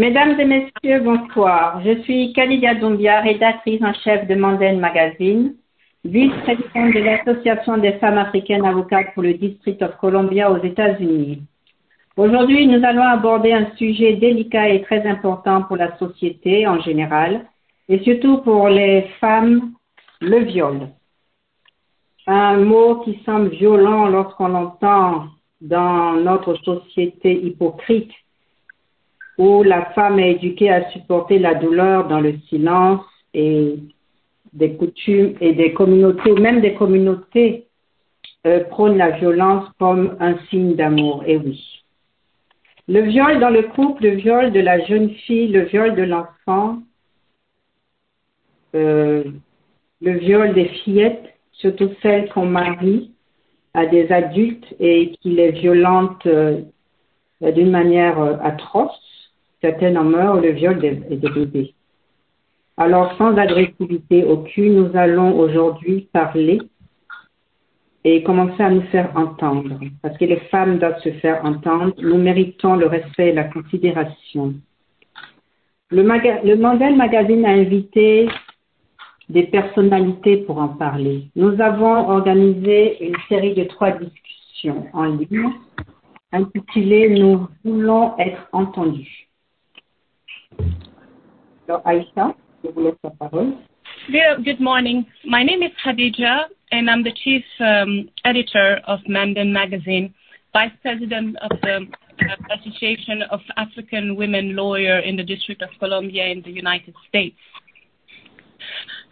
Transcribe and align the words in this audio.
Mesdames 0.00 0.40
et 0.40 0.46
messieurs, 0.46 1.00
bonsoir. 1.00 1.82
Je 1.84 2.00
suis 2.04 2.32
Khalidia 2.32 2.74
Doumbia, 2.74 3.20
rédactrice 3.20 3.82
en 3.82 3.92
chef 3.92 4.26
de 4.26 4.34
Manden 4.34 4.80
Magazine, 4.80 5.56
vice-présidente 6.06 6.94
de 6.94 7.00
l'Association 7.00 7.76
des 7.76 7.92
femmes 7.98 8.16
africaines 8.16 8.64
avocates 8.64 9.12
pour 9.12 9.24
le 9.24 9.34
District 9.34 9.82
of 9.82 9.98
Columbia 9.98 10.50
aux 10.50 10.64
États-Unis. 10.64 11.42
Aujourd'hui, 12.16 12.66
nous 12.66 12.82
allons 12.82 13.02
aborder 13.02 13.52
un 13.52 13.66
sujet 13.76 14.14
délicat 14.14 14.70
et 14.70 14.80
très 14.80 15.06
important 15.06 15.64
pour 15.64 15.76
la 15.76 15.94
société 15.98 16.66
en 16.66 16.80
général, 16.80 17.44
et 17.90 17.98
surtout 17.98 18.38
pour 18.38 18.70
les 18.70 19.02
femmes, 19.20 19.72
le 20.22 20.38
viol. 20.44 20.88
Un 22.26 22.56
mot 22.56 23.02
qui 23.04 23.20
semble 23.26 23.50
violent 23.50 24.08
lorsqu'on 24.08 24.48
l'entend 24.48 25.26
dans 25.60 26.14
notre 26.14 26.54
société 26.64 27.38
hypocrite 27.44 28.12
où 29.40 29.62
la 29.62 29.86
femme 29.92 30.18
est 30.18 30.32
éduquée 30.32 30.70
à 30.70 30.90
supporter 30.90 31.38
la 31.38 31.54
douleur 31.54 32.06
dans 32.08 32.20
le 32.20 32.34
silence 32.50 33.00
et 33.32 33.78
des 34.52 34.74
coutumes 34.76 35.34
et 35.40 35.54
des 35.54 35.72
communautés, 35.72 36.32
même 36.32 36.60
des 36.60 36.74
communautés, 36.74 37.66
euh, 38.46 38.64
prônent 38.64 38.98
la 38.98 39.12
violence 39.12 39.66
comme 39.78 40.14
un 40.20 40.36
signe 40.50 40.74
d'amour. 40.76 41.24
Et 41.26 41.38
oui. 41.38 41.58
Le 42.86 43.00
viol 43.00 43.40
dans 43.40 43.48
le 43.48 43.62
couple, 43.62 44.02
le 44.02 44.16
viol 44.16 44.52
de 44.52 44.60
la 44.60 44.84
jeune 44.84 45.10
fille, 45.10 45.48
le 45.48 45.62
viol 45.62 45.94
de 45.94 46.02
l'enfant, 46.02 46.78
euh, 48.74 49.24
le 50.02 50.12
viol 50.18 50.52
des 50.52 50.66
fillettes, 50.66 51.34
surtout 51.52 51.90
celles 52.02 52.28
qu'on 52.30 52.46
marie 52.46 53.12
à 53.72 53.86
des 53.86 54.12
adultes 54.12 54.74
et 54.80 55.12
qui 55.22 55.30
les 55.30 55.52
violentent 55.52 56.26
euh, 56.26 56.60
d'une 57.40 57.70
manière 57.70 58.20
euh, 58.20 58.36
atroce. 58.42 59.09
Certaines 59.60 59.98
en 59.98 60.04
meurent, 60.04 60.40
le 60.40 60.50
viol 60.50 60.78
des, 60.78 60.92
des 60.92 61.28
bébés. 61.28 61.74
Alors, 62.76 63.14
sans 63.18 63.36
agressivité 63.36 64.24
aucune, 64.24 64.74
nous 64.74 64.96
allons 64.96 65.38
aujourd'hui 65.38 66.08
parler 66.12 66.60
et 68.04 68.22
commencer 68.22 68.62
à 68.62 68.70
nous 68.70 68.82
faire 68.82 69.14
entendre. 69.16 69.78
Parce 70.02 70.16
que 70.16 70.24
les 70.24 70.40
femmes 70.50 70.78
doivent 70.78 71.00
se 71.02 71.12
faire 71.12 71.44
entendre. 71.44 71.94
Nous 71.98 72.16
méritons 72.16 72.76
le 72.76 72.86
respect 72.86 73.28
et 73.28 73.32
la 73.32 73.44
considération. 73.44 74.54
Le, 75.90 76.02
le 76.02 76.54
Mandel 76.56 76.96
Magazine 76.96 77.44
a 77.44 77.50
invité 77.50 78.28
des 79.28 79.44
personnalités 79.44 80.38
pour 80.38 80.58
en 80.58 80.68
parler. 80.68 81.24
Nous 81.36 81.60
avons 81.60 82.08
organisé 82.08 83.04
une 83.06 83.16
série 83.28 83.54
de 83.54 83.64
trois 83.64 83.92
discussions 83.92 84.86
en 84.92 85.04
ligne 85.04 85.50
intitulées 86.32 87.10
Nous 87.20 87.46
voulons 87.64 88.16
être 88.18 88.48
entendus. 88.52 89.29
Parole. 93.18 93.58
Good 94.44 94.60
morning. 94.60 95.06
My 95.24 95.44
name 95.44 95.62
is 95.62 95.70
Khadija, 95.84 96.44
and 96.72 96.90
I'm 96.90 97.04
the 97.04 97.12
chief 97.22 97.44
um, 97.60 98.08
editor 98.24 98.80
of 98.86 98.98
Manden 99.08 99.52
Magazine, 99.52 100.12
vice 100.52 100.72
president 100.82 101.36
of 101.42 101.50
the 101.62 101.76
uh, 101.76 102.56
Association 102.58 103.22
of 103.30 103.40
African 103.56 104.16
Women 104.16 104.56
Lawyer 104.56 104.98
in 104.98 105.16
the 105.16 105.22
District 105.22 105.62
of 105.62 105.68
Columbia 105.78 106.26
in 106.26 106.42
the 106.42 106.50
United 106.50 106.94
States. 107.08 107.36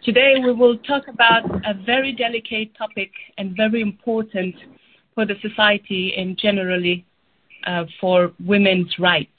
Today 0.03 0.35
we 0.43 0.51
will 0.51 0.77
talk 0.79 1.07
about 1.07 1.45
a 1.65 1.73
very 1.85 2.11
delicate 2.11 2.75
topic 2.77 3.11
and 3.37 3.55
very 3.55 3.81
important 3.81 4.55
for 5.15 5.25
the 5.25 5.35
society 5.41 6.13
and 6.17 6.37
generally 6.37 7.05
uh, 7.65 7.85
for 7.99 8.31
women's 8.39 8.93
right, 8.99 9.29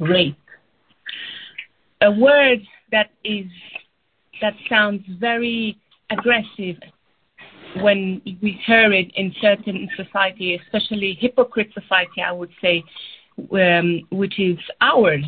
rape. 0.00 0.36
A 2.02 2.10
word 2.10 2.60
that 2.90 3.10
is 3.24 3.46
that 4.40 4.54
sounds 4.68 5.02
very 5.20 5.78
aggressive 6.10 6.76
when 7.76 8.20
we 8.24 8.60
hear 8.66 8.92
it 8.92 9.12
in 9.14 9.32
certain 9.40 9.88
society, 9.96 10.56
especially 10.56 11.16
hypocrite 11.20 11.70
society, 11.72 12.20
I 12.20 12.32
would 12.32 12.50
say, 12.60 12.82
um, 13.52 14.02
which 14.10 14.40
is 14.40 14.58
ours, 14.80 15.24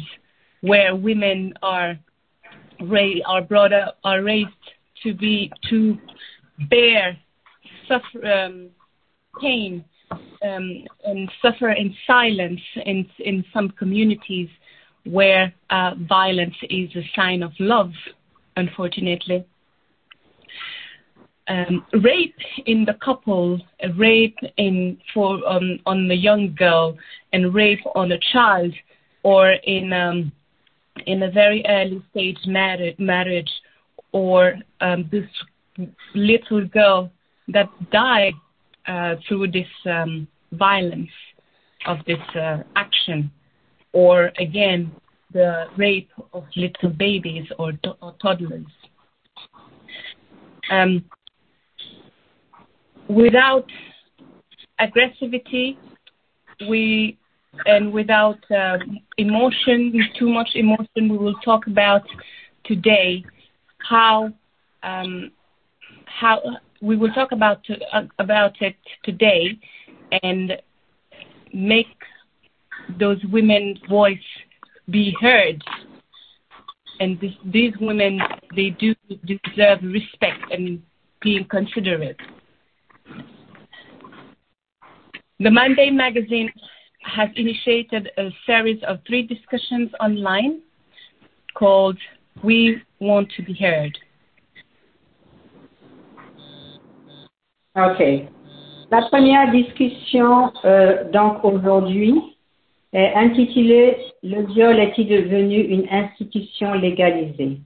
where 0.62 0.96
women 0.96 1.54
are 1.62 1.96
raised, 2.80 3.22
are 3.26 3.42
brought 3.42 3.72
up, 3.72 3.98
are 4.02 4.22
raised 4.22 4.50
to 5.04 5.14
be 5.14 5.52
to 5.70 5.96
bear 6.70 7.16
suffer, 7.86 8.26
um, 8.26 8.70
pain 9.40 9.84
um, 10.42 10.84
and 11.04 11.30
suffer 11.40 11.70
in 11.70 11.94
silence 12.04 12.60
in 12.84 13.06
in 13.20 13.44
some 13.52 13.70
communities 13.70 14.48
where 15.04 15.53
uh, 15.70 15.94
violence 16.09 16.54
is 16.62 16.91
a 16.97 17.03
sign 17.15 17.42
of 17.42 17.53
love, 17.59 17.92
unfortunately. 18.56 19.44
Um, 21.47 21.84
rape 22.03 22.38
in 22.65 22.87
the 22.87 22.94
couple, 23.04 23.60
rape 23.97 24.38
in 24.56 24.97
for 25.12 25.47
um, 25.47 25.78
on 25.84 26.09
the 26.09 26.16
young 26.16 26.54
girl, 26.54 26.97
and 27.34 27.54
rape 27.54 27.84
on 27.94 28.12
a 28.12 28.19
child, 28.32 28.72
or 29.22 29.53
in 29.53 29.93
um, 29.93 30.32
in 31.06 31.22
a 31.22 31.31
very 31.31 31.62
early 31.69 32.03
stage 32.10 32.38
marriage, 32.47 32.98
marriage 32.98 33.50
or 34.12 34.54
um, 34.81 35.10
this 35.10 35.28
little 36.14 36.64
girl 36.69 37.10
that 37.48 37.69
died 37.91 38.32
uh, 38.87 39.16
through 39.26 39.50
this 39.50 39.66
um, 39.87 40.26
violence 40.53 41.10
of 41.87 41.98
this 42.06 42.20
uh, 42.37 42.59
action, 42.76 43.31
or 43.94 44.32
again 44.38 44.93
the 45.32 45.66
rape 45.78 46.10
of 46.34 46.44
little 46.56 46.91
babies 46.91 47.47
or, 47.59 47.72
or 48.03 48.15
toddlers. 48.22 48.66
Um, 50.71 51.05
without 53.09 53.66
aggressivity, 54.81 55.77
we 56.69 57.19
and 57.66 57.93
without 57.93 58.38
uh, 58.50 58.78
emotion, 59.19 59.93
too 60.19 60.28
much 60.28 60.50
emotion, 60.55 61.09
we 61.09 61.16
will 61.16 61.37
talk 61.44 61.66
about 61.69 62.03
today 62.65 63.25
how 63.78 64.32
um, 64.82 65.31
how 66.06 66.41
we 66.82 66.97
will 66.97 67.12
talk 67.12 67.32
about 67.32 67.61
uh, 67.93 68.03
about 68.19 68.61
it 68.61 68.76
today 69.05 69.59
and 70.22 70.53
make 71.53 71.87
those 72.99 73.19
women's 73.31 73.78
voice 73.88 74.19
be 74.91 75.15
heard. 75.21 75.62
And 77.00 77.21
this, 77.21 77.32
these 77.44 77.72
women, 77.81 78.21
they 78.55 78.71
do 78.71 78.94
deserve 79.27 79.81
respect 79.82 80.53
and 80.53 80.82
being 81.21 81.44
considerate. 81.50 82.19
The 85.41 85.50
Manden 85.50 85.94
magazine 85.94 86.53
has 87.03 87.28
initiated 87.37 88.10
a 88.16 88.31
series 88.47 88.81
of 88.87 88.99
three 89.06 89.26
discussions 89.26 89.91
online 90.00 90.62
called 91.55 91.99
We 92.43 92.81
Want 93.00 93.31
to 93.37 93.43
Be 93.43 93.55
Heard. 93.55 93.99
OK. 97.76 98.28
La 98.91 99.09
première 99.09 99.50
discussion, 99.50 100.53
euh, 100.65 101.11
donc 101.11 101.44
aujourd'hui, 101.44 102.33
est 102.94 103.15
intitulée 103.15 103.99
Le 104.22 104.47
viol 104.47 104.78
est-il 104.78 105.09
devenu 105.09 105.60
une 105.60 105.87
institution 105.91 106.75
légalisée? 106.75 107.59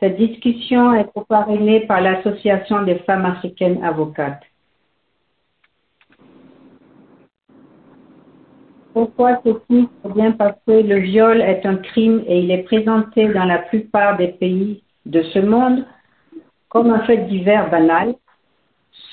Cette 0.00 0.16
discussion 0.16 0.94
est 0.94 1.08
parrainée 1.28 1.80
par 1.80 2.00
l'Association 2.00 2.82
des 2.82 2.96
femmes 3.00 3.26
africaines 3.26 3.82
avocates. 3.82 4.42
Pourquoi 8.92 9.40
ceci 9.44 9.88
Eh 10.04 10.08
bien 10.14 10.32
parce 10.32 10.56
que 10.66 10.72
le 10.72 10.98
viol 11.00 11.42
est 11.42 11.66
un 11.66 11.76
crime 11.76 12.22
et 12.26 12.40
il 12.40 12.50
est 12.50 12.62
présenté 12.62 13.28
dans 13.28 13.44
la 13.44 13.58
plupart 13.58 14.16
des 14.16 14.28
pays 14.28 14.82
de 15.04 15.22
ce 15.22 15.38
monde 15.38 15.84
comme 16.68 16.90
un 16.90 17.00
fait 17.00 17.26
divers 17.28 17.70
banal, 17.70 18.14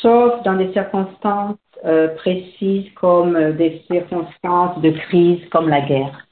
sauf 0.01 0.43
dans 0.43 0.55
des 0.55 0.71
circonstances 0.73 1.57
euh, 1.85 2.15
précises 2.15 2.89
comme 2.95 3.35
euh, 3.35 3.51
des 3.51 3.83
circonstances 3.91 4.81
de 4.81 4.91
crise 4.91 5.41
comme 5.49 5.69
la 5.69 5.81
guerre. 5.81 6.27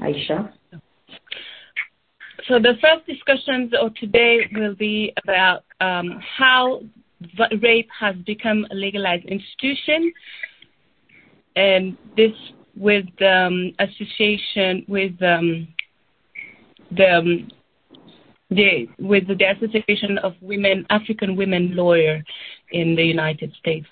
Aïcha. 0.00 0.50
So 2.48 2.60
the 2.60 2.74
first 2.80 3.06
discussions 3.06 3.72
of 3.80 3.94
today 3.94 4.48
will 4.52 4.74
be 4.74 5.12
about 5.24 5.64
um, 5.80 6.20
how 6.38 6.80
rape 7.60 7.88
has 7.98 8.14
become 8.24 8.66
a 8.70 8.74
legalized 8.74 9.24
institution 9.24 10.12
and 11.56 11.96
this 12.16 12.32
with 12.76 13.06
um, 13.22 13.72
association 13.78 14.84
with 14.86 15.20
um, 15.22 15.66
the, 16.90 17.10
um, 17.10 17.48
the 18.50 18.88
with 18.98 19.26
the 19.26 19.44
Association 19.44 20.18
of 20.18 20.34
Women 20.40 20.86
African 20.90 21.36
Women 21.36 21.74
Lawyer 21.74 22.22
in 22.70 22.94
the 22.94 23.04
United 23.04 23.52
States. 23.58 23.86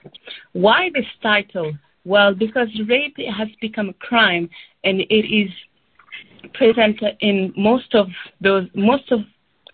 Why 0.53 0.91
this 0.95 1.07
title? 1.23 1.73
Well, 2.05 2.35
because 2.35 2.69
rape 2.87 3.17
has 3.19 3.49
become 3.61 3.89
a 3.89 3.95
crime 3.95 4.49
and 4.85 5.01
it 5.01 5.27
is 5.35 5.51
present 6.53 7.01
in 7.21 7.53
most 7.57 7.95
of 7.95 8.09
those 8.41 8.69
most 8.75 9.11
of 9.11 9.21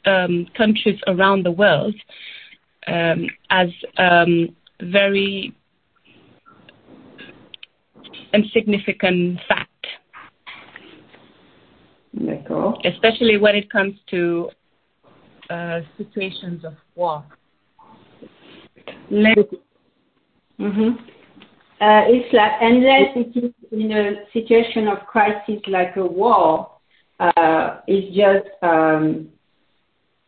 um, 0.06 0.46
countries 0.56 0.98
around 1.08 1.44
the 1.44 1.50
world 1.50 1.94
um, 2.86 3.26
as 3.50 3.68
um, 3.98 4.56
very 4.80 5.54
insignificant 8.32 9.38
fact. 9.48 9.66
Especially 12.84 13.36
when 13.36 13.54
it 13.54 13.70
comes 13.70 13.94
to 14.10 14.50
uh, 15.50 15.80
situations 15.98 16.64
of 16.64 16.74
war. 16.94 17.24
Mm-hmm. 20.60 20.90
Uh, 21.80 22.02
it's 22.08 22.32
like 22.32 22.52
unless 22.60 23.16
it 23.16 23.36
is 23.44 23.52
in 23.72 23.90
a 23.92 24.26
situation 24.32 24.86
of 24.86 24.98
crisis 25.06 25.60
like 25.66 25.96
a 25.96 26.04
war, 26.04 26.70
uh, 27.18 27.80
it's 27.86 28.14
just 28.14 28.48
um, 28.62 29.28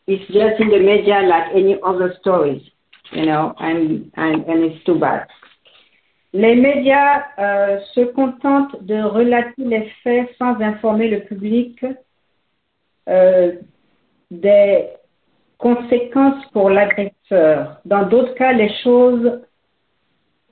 it's 0.06 0.26
just 0.32 0.60
in 0.60 0.69
the 0.69 0.78
media 0.78 1.20
like 1.28 1.54
any 1.54 1.78
other 1.84 2.14
stories, 2.20 2.62
you 3.12 3.26
know, 3.26 3.54
and 3.60 4.10
and, 4.16 4.44
and 4.46 4.64
it's 4.64 4.84
too 4.84 4.98
bad. 4.98 5.26
Les 6.34 6.56
médias 6.56 7.25
euh, 7.38 7.78
se 7.94 8.00
contentent 8.14 8.82
de 8.86 9.02
relater 9.02 9.52
les 9.58 9.92
faits 10.02 10.34
sans 10.38 10.58
informer 10.62 11.08
le 11.08 11.20
public 11.25 11.84
euh, 13.06 13.52
des 14.30 14.88
conséquences 15.62 16.44
pour 16.53 16.69
l'agresseur. 16.69 17.81
Dans 17.85 18.03
d'autres 18.03 18.35
cas, 18.35 18.53
les 18.53 18.73
choses 18.82 19.41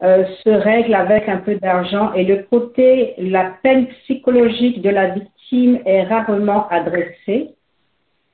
euh, 0.03 0.25
se 0.45 0.51
règlent 0.51 0.95
avec 0.95 1.29
un 1.29 1.39
peu 1.39 1.57
d'argent 1.57 2.12
et 2.15 2.25
le 2.25 2.45
côté, 2.51 3.15
la 3.19 3.53
peine 3.62 3.89
psychologique 3.89 4.81
de 4.81 4.91
la 4.91 5.09
victime 5.09 5.81
est 5.85 6.05
rarement 6.05 6.69
adressée. 6.69 7.51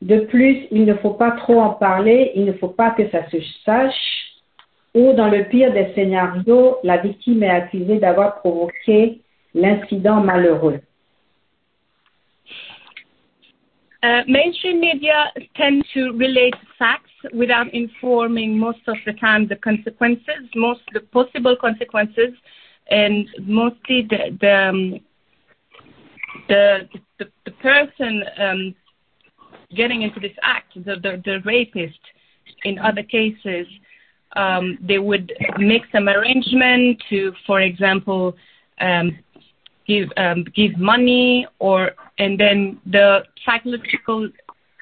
De 0.02 0.20
plus, 0.20 0.66
il 0.70 0.84
ne 0.84 0.94
faut 0.94 1.14
pas 1.14 1.32
trop 1.32 1.58
en 1.58 1.70
parler, 1.70 2.32
il 2.34 2.44
ne 2.44 2.52
faut 2.52 2.68
pas 2.68 2.90
que 2.90 3.08
ça 3.08 3.28
se 3.30 3.38
sache 3.64 4.26
ou 4.94 5.12
dans 5.12 5.28
le 5.28 5.44
pire 5.44 5.72
des 5.72 5.92
scénarios, 5.94 6.78
la 6.82 6.96
victime 6.98 7.42
est 7.42 7.50
accusée 7.50 7.98
d'avoir 7.98 8.36
provoqué 8.36 9.20
l'incident 9.54 10.20
malheureux. 10.20 10.80
Mainstream 14.26 14.80
media 14.80 15.32
tend 15.56 15.84
to 15.94 16.12
relate 16.12 16.54
facts 16.78 17.10
without 17.32 17.72
informing 17.72 18.58
most 18.58 18.80
of 18.86 18.96
the 19.06 19.12
time 19.14 19.48
the 19.48 19.56
consequences, 19.56 20.48
most 20.54 20.80
the 20.92 21.00
possible 21.00 21.56
consequences, 21.60 22.34
and 22.90 23.26
mostly 23.46 24.06
the 24.08 24.36
the 24.40 24.68
um, 24.68 25.00
the, 26.48 26.88
the, 27.18 27.24
the, 27.44 27.50
person 27.52 28.22
um, 28.38 28.74
getting 29.74 30.02
into 30.02 30.20
this 30.20 30.36
act, 30.42 30.74
the, 30.74 30.96
the, 31.02 31.22
the 31.24 31.38
rapist, 31.44 31.98
in 32.64 32.78
other 32.78 33.02
cases, 33.02 33.66
um, 34.36 34.78
they 34.80 34.98
would 34.98 35.32
make 35.58 35.82
some 35.92 36.08
arrangement 36.08 37.02
to, 37.08 37.32
for 37.46 37.60
example, 37.60 38.36
um, 38.80 39.18
give 39.86 40.08
um, 40.16 40.44
give 40.54 40.76
money 40.78 41.46
or 41.58 41.92
and 42.18 42.38
then 42.38 42.80
the 42.86 43.20
psychological 43.44 44.28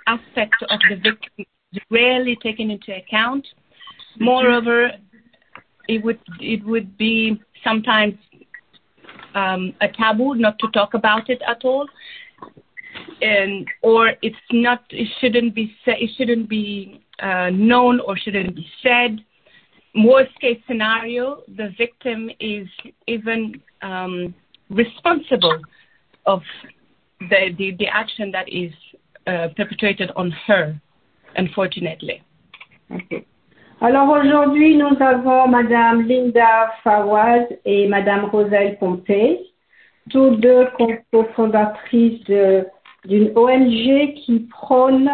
aspect 0.06 0.54
of 0.70 0.78
the 0.88 0.96
victim 0.96 1.44
is 1.72 1.82
rarely 1.90 2.36
taken 2.42 2.70
into 2.70 2.94
account. 2.94 3.46
Moreover, 4.18 4.92
it 5.88 6.04
would 6.04 6.20
it 6.40 6.64
would 6.64 6.96
be 6.96 7.40
sometimes 7.62 8.14
um, 9.34 9.74
a 9.80 9.88
taboo 9.88 10.34
not 10.34 10.58
to 10.60 10.68
talk 10.68 10.94
about 10.94 11.28
it 11.28 11.42
at 11.46 11.64
all, 11.64 11.86
and 13.20 13.66
or 13.82 14.12
it's 14.22 14.36
not 14.52 14.84
it 14.90 15.08
shouldn't 15.20 15.54
be 15.54 15.74
it 15.86 16.10
shouldn't 16.16 16.48
be 16.48 17.04
uh, 17.20 17.50
known 17.50 18.00
or 18.00 18.16
shouldn't 18.16 18.54
be 18.54 18.66
said 18.82 19.20
worst 19.94 20.38
case 20.40 20.60
scenario, 20.66 21.42
the 21.56 21.72
victim 21.78 22.30
is 22.40 22.66
even 23.06 23.60
um, 23.82 24.34
responsible 24.70 25.60
of 26.26 26.42
the, 27.20 27.54
the, 27.58 27.76
the, 27.78 27.86
action 27.86 28.30
that 28.32 28.48
is 28.48 28.72
uh, 29.26 29.48
perpetrated 29.56 30.10
on 30.16 30.30
her, 30.46 30.80
unfortunately. 31.36 32.22
Okay. 32.90 33.26
Alors 33.80 34.08
aujourd'hui, 34.08 34.76
nous 34.76 34.96
avons 35.00 35.48
Madame 35.48 36.02
Linda 36.02 36.72
Fawaz 36.82 37.46
et 37.64 37.86
Madame 37.88 38.26
Roselle 38.26 38.78
Pompey, 38.78 39.40
toutes 40.10 40.40
deux 40.40 40.68
cofondatrices 41.12 42.24
d'une 42.24 43.32
ONG 43.36 44.14
qui 44.14 44.48
prône 44.50 45.10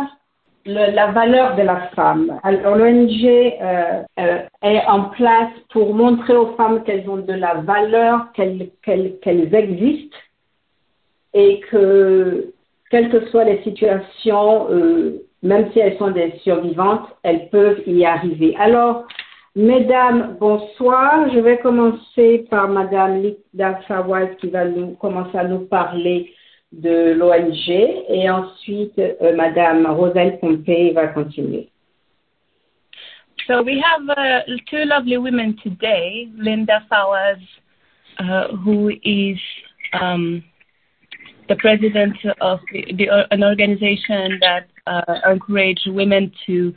la 0.67 1.11
valeur 1.13 1.57
de 1.57 1.63
la 1.63 1.89
femme. 1.95 2.39
Alors 2.43 2.77
l'ONG 2.77 3.25
euh, 3.25 4.03
euh, 4.19 4.39
est 4.63 4.87
en 4.87 5.05
place 5.05 5.53
pour 5.73 5.95
montrer 5.95 6.37
aux 6.37 6.55
femmes 6.57 6.83
qu'elles 6.85 7.09
ont 7.09 7.17
de 7.17 7.33
la 7.33 7.55
valeur, 7.55 8.27
qu'elles 8.35 9.55
existent 9.55 10.19
et 11.33 11.61
que 11.71 12.53
quelles 12.91 13.09
que 13.09 13.27
soient 13.27 13.45
les 13.45 13.63
situations, 13.63 14.67
euh, 14.71 15.23
même 15.43 15.71
si 15.73 15.79
elles 15.79 15.97
sont 15.97 16.11
des 16.11 16.33
survivantes, 16.43 17.07
elles 17.23 17.49
peuvent 17.49 17.83
y 17.87 18.05
arriver. 18.05 18.57
Alors, 18.59 19.07
mesdames, 19.55 20.37
bonsoir. 20.41 21.31
Je 21.33 21.39
vais 21.39 21.59
commencer 21.59 22.47
par 22.51 22.69
Madame 22.69 23.23
Lida 23.23 23.77
Fawaz 23.87 24.35
qui 24.41 24.49
va 24.49 24.65
nous 24.65 24.95
commencer 24.97 25.39
à 25.39 25.45
nous 25.45 25.61
parler 25.61 26.35
de 26.73 27.13
l'ONG 27.15 27.69
et 28.09 28.31
ensuite 28.31 28.99
euh, 28.99 29.35
Madame 29.35 29.87
Roselle 29.87 30.39
Pompey 30.39 30.93
va 30.93 31.09
continuer. 31.09 31.69
So 33.47 33.63
we 33.63 33.83
have 33.83 34.09
uh, 34.09 34.43
two 34.71 34.85
lovely 34.85 35.17
women 35.19 35.57
today, 35.63 36.29
Linda 36.37 36.87
Fawaz, 36.91 37.41
uh, 38.19 38.57
who 38.57 38.91
is 39.03 39.39
um, 40.01 40.45
the 41.49 41.57
president 41.57 42.17
of 42.41 42.61
the, 42.73 42.85
the, 42.97 43.27
an 43.33 43.43
organization 43.43 44.39
that 44.41 44.69
uh, 44.87 45.33
encourages 45.33 45.87
women 45.87 46.31
to 46.47 46.73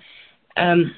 um, 0.58 0.96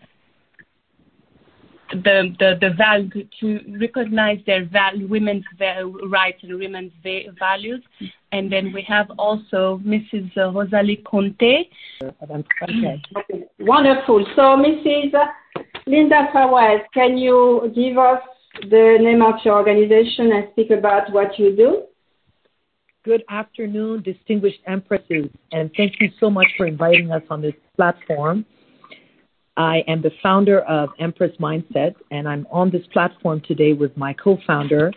the 1.91 2.35
the 2.39 2.57
the 2.61 2.73
value 2.75 3.27
to 3.39 3.59
recognize 3.79 4.39
their 4.45 4.65
value, 4.65 5.07
women's 5.07 5.45
rights 6.09 6.39
and 6.41 6.57
women's 6.57 6.91
values, 7.39 7.83
and 8.31 8.51
then 8.51 8.73
we 8.73 8.81
have 8.81 9.09
also 9.18 9.80
Mrs. 9.85 10.35
Rosalie 10.35 11.04
Conte. 11.06 11.69
Okay. 12.01 13.04
Wonderful. 13.59 14.25
So, 14.35 14.42
Mrs. 14.42 15.11
Linda 15.87 16.27
Fawaz, 16.33 16.81
can 16.94 17.18
you 17.18 17.71
give 17.75 17.97
us 17.97 18.19
the 18.61 18.97
name 18.99 19.21
of 19.21 19.35
your 19.44 19.56
organization 19.56 20.31
and 20.31 20.47
speak 20.51 20.71
about 20.71 21.11
what 21.11 21.37
you 21.37 21.56
do? 21.56 21.83
Good 23.04 23.23
afternoon, 23.30 24.01
distinguished 24.01 24.61
empresses, 24.65 25.30
and 25.51 25.69
thank 25.77 26.01
you 26.01 26.09
so 26.19 26.30
much 26.31 26.47
for 26.57 26.65
inviting 26.65 27.11
us 27.11 27.21
on 27.30 27.39
this 27.39 27.54
platform. 27.75 28.45
I 29.57 29.83
am 29.88 30.02
the 30.02 30.12
founder 30.21 30.59
of 30.62 30.90
Empress 31.00 31.31
Mindset, 31.40 31.95
and 32.12 32.28
I'm 32.28 32.45
on 32.52 32.69
this 32.69 32.85
platform 32.92 33.42
today 33.47 33.74
with 33.74 33.95
my 33.95 34.12
co 34.14 34.38
founder, 34.45 34.92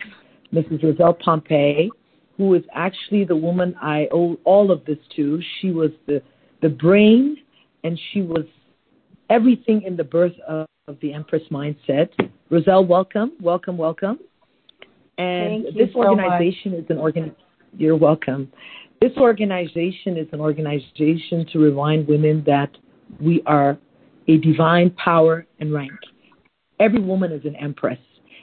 Mrs. 0.53 0.83
Roselle 0.83 1.13
Pompey, 1.13 1.89
who 2.37 2.53
is 2.55 2.63
actually 2.73 3.23
the 3.23 3.35
woman 3.35 3.73
I 3.81 4.07
owe 4.11 4.37
all 4.43 4.71
of 4.71 4.83
this 4.85 4.97
to. 5.15 5.41
She 5.59 5.71
was 5.71 5.91
the, 6.07 6.21
the 6.61 6.69
brain, 6.69 7.37
and 7.85 7.97
she 8.11 8.21
was 8.21 8.45
everything 9.29 9.83
in 9.83 9.95
the 9.95 10.03
birth 10.03 10.33
of, 10.45 10.67
of 10.87 10.97
the 11.01 11.13
Empress 11.13 11.43
Mindset. 11.49 12.09
Roselle, 12.49 12.85
welcome, 12.85 13.33
welcome, 13.41 13.77
welcome. 13.77 14.19
And 15.17 15.63
Thank 15.63 15.75
this 15.75 15.93
so 15.93 15.99
organization 15.99 16.73
much. 16.73 16.81
is 16.81 16.89
an 16.89 16.97
organ. 16.97 17.35
You're 17.77 17.97
welcome. 17.97 18.51
This 18.99 19.11
organization 19.15 20.17
is 20.17 20.27
an 20.33 20.41
organization 20.41 21.45
to 21.53 21.59
remind 21.59 22.07
women 22.09 22.43
that 22.45 22.71
we 23.21 23.41
are 23.45 23.77
a 24.29 24.37
divine 24.37 24.91
power 24.91 25.47
and 25.59 25.73
rank. 25.73 25.91
Every 26.79 27.01
woman 27.01 27.31
is 27.31 27.43
an 27.45 27.55
empress. 27.55 27.97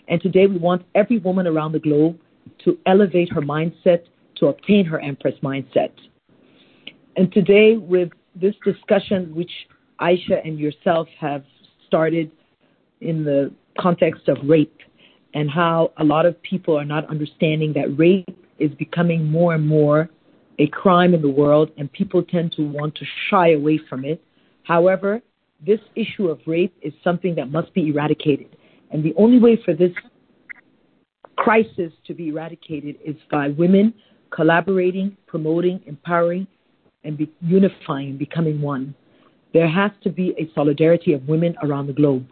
And 0.09 0.21
today 0.21 0.47
we 0.49 0.59
want 0.59 0.83
every 0.97 1.19
woman 1.19 1.47
around 1.47 1.73
the 1.73 1.79
globe 1.79 2.19
to 2.65 2.77
elevate 2.87 3.33
her 3.33 3.41
mindset 3.41 4.03
to 4.37 4.47
obtain 4.49 4.85
her 4.85 4.99
empress 5.01 5.35
mindset. 5.45 5.93
And 7.17 7.33
today, 7.33 7.77
with 7.77 8.11
this 8.35 8.55
discussion, 8.65 9.35
which 9.35 9.51
Aisha 10.01 10.45
and 10.45 10.59
yourself 10.59 11.09
have 11.21 11.45
started 11.87 12.31
in 13.01 13.25
the 13.25 13.53
context 13.79 14.29
of 14.29 14.37
rape, 14.45 14.81
and 15.35 15.51
how 15.51 15.93
a 15.99 16.05
lot 16.05 16.27
of 16.27 16.41
people 16.43 16.77
are 16.77 16.85
not 16.85 17.09
understanding 17.09 17.73
that 17.75 17.97
rape 17.97 18.37
is 18.59 18.71
becoming 18.73 19.25
more 19.25 19.55
and 19.55 19.67
more 19.67 20.09
a 20.59 20.67
crime 20.69 21.15
in 21.15 21.23
the 21.23 21.31
world, 21.31 21.71
and 21.79 21.93
people 21.93 22.23
tend 22.23 22.53
to 22.53 22.63
want 22.63 22.95
to 22.97 23.05
shy 23.31 23.53
away 23.53 23.79
from 23.89 24.05
it. 24.05 24.23
However, 24.65 25.23
this 25.65 25.81
issue 25.95 26.29
of 26.29 26.41
rape 26.47 26.77
is 26.83 26.93
something 27.03 27.35
that 27.37 27.51
must 27.51 27.73
be 27.75 27.89
eradicated. 27.89 28.57
And 28.91 29.03
the 29.03 29.15
only 29.17 29.39
way 29.39 29.59
for 29.65 29.75
this 29.75 29.93
crisis 31.37 31.93
to 32.07 32.15
be 32.15 32.29
eradicated 32.29 32.97
is 33.05 33.17
by 33.31 33.49
women 33.49 33.95
collaborating, 34.31 35.17
promoting, 35.27 35.81
empowering, 35.87 36.47
and 37.05 37.17
be 37.17 37.31
unifying, 37.41 38.17
becoming 38.17 38.61
one. 38.61 38.95
There 39.53 39.69
has 39.69 39.91
to 40.03 40.11
be 40.11 40.35
a 40.39 40.51
solidarity 40.55 41.13
of 41.13 41.27
women 41.29 41.55
around 41.63 41.87
the 41.87 41.93
globe 41.93 42.27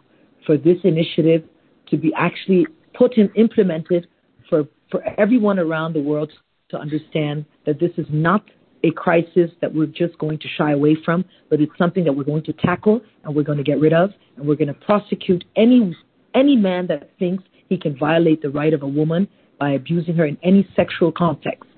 for 0.45 0.57
this 0.57 0.77
initiative 0.83 1.43
to 1.87 1.97
be 1.97 2.13
actually 2.17 2.67
put 2.93 3.17
and 3.17 3.29
implemented 3.35 4.07
for, 4.49 4.67
for 4.91 5.01
everyone 5.19 5.59
around 5.59 5.93
the 5.93 6.01
world 6.01 6.31
to 6.69 6.77
understand 6.77 7.45
that 7.65 7.79
this 7.79 7.91
is 7.97 8.05
not 8.09 8.43
a 8.83 8.91
crisis 8.91 9.49
that 9.61 9.73
we're 9.73 9.85
just 9.87 10.17
going 10.17 10.37
to 10.39 10.47
shy 10.57 10.71
away 10.71 10.95
from, 11.03 11.25
but 11.49 11.59
it's 11.59 11.71
something 11.77 12.03
that 12.03 12.13
we're 12.13 12.23
going 12.23 12.43
to 12.43 12.53
tackle 12.53 13.01
and 13.23 13.35
we're 13.35 13.43
going 13.43 13.57
to 13.57 13.63
get 13.63 13.79
rid 13.79 13.93
of, 13.93 14.11
and 14.37 14.47
we're 14.47 14.55
going 14.55 14.67
to 14.67 14.73
prosecute 14.73 15.43
any 15.55 15.95
any 16.33 16.55
man 16.55 16.85
that 16.87 17.09
thinks 17.17 17.43
he 17.69 17.77
can 17.77 17.97
violate 17.97 18.41
the 18.41 18.49
right 18.49 18.73
of 18.73 18.83
a 18.83 18.87
woman 18.87 19.27
by 19.59 19.71
abusing 19.71 20.15
her 20.15 20.25
in 20.25 20.37
any 20.43 20.67
sexual 20.75 21.11
context. 21.11 21.69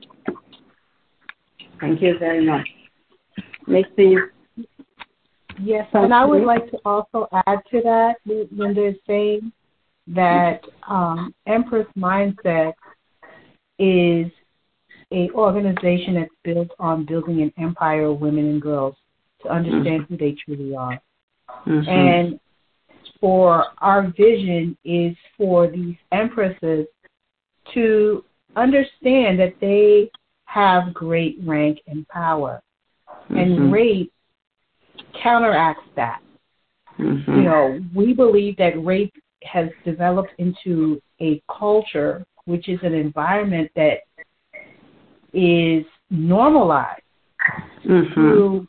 Thank 1.80 2.02
you 2.02 2.18
very 2.18 2.44
much. 2.46 2.68
Merci. 3.68 4.16
Yes, 5.62 5.88
and 5.94 6.14
I 6.14 6.26
would 6.26 6.44
like 6.44 6.70
to 6.72 6.78
also 6.86 7.28
add 7.46 7.60
to 7.72 7.82
that, 7.82 8.16
Linda 8.26 8.88
is 8.88 8.96
saying 9.06 9.52
that 10.08 10.62
um, 10.88 11.34
Empress 11.46 11.88
Mindset 11.98 12.74
is 13.80 14.32
a 15.12 15.30
organization 15.32 16.16
that's 16.16 16.32
built 16.44 16.70
on 16.80 17.06
building 17.06 17.42
an 17.42 17.54
empire 17.58 18.06
of 18.06 18.20
women 18.20 18.46
and 18.46 18.62
girls 18.62 18.96
to 19.42 19.50
understand 19.50 20.04
mm-hmm. 20.04 20.14
who 20.14 20.18
they 20.18 20.36
truly 20.46 20.76
are. 20.76 21.00
Mm-hmm. 21.66 21.90
And 21.90 22.40
for 23.20 23.66
our 23.80 24.08
vision 24.18 24.78
is 24.84 25.16
for 25.38 25.70
these 25.70 25.96
empresses 26.12 26.86
to 27.74 28.24
understand 28.56 29.40
that 29.40 29.54
they 29.62 30.10
have 30.46 30.94
great 30.94 31.38
rank 31.44 31.80
and 31.88 32.08
power. 32.08 32.62
Mm-hmm. 33.26 33.38
And 33.38 33.74
rape 33.74 34.12
counteracts 35.22 35.88
that. 35.96 36.22
Mm-hmm. 37.00 37.32
You 37.32 37.42
know, 37.44 37.80
we 37.96 38.14
believe 38.14 38.58
that 38.58 38.84
rape 38.84 39.14
has 39.44 39.70
developed 39.86 40.32
into 40.38 41.02
a 41.22 41.42
culture 41.48 42.26
which 42.46 42.70
is 42.70 42.80
an 42.82 42.94
environment 42.94 43.70
that 43.76 44.00
is 45.38 45.86
normalized 46.10 47.02
mm-hmm. 47.86 48.14
through 48.14 48.68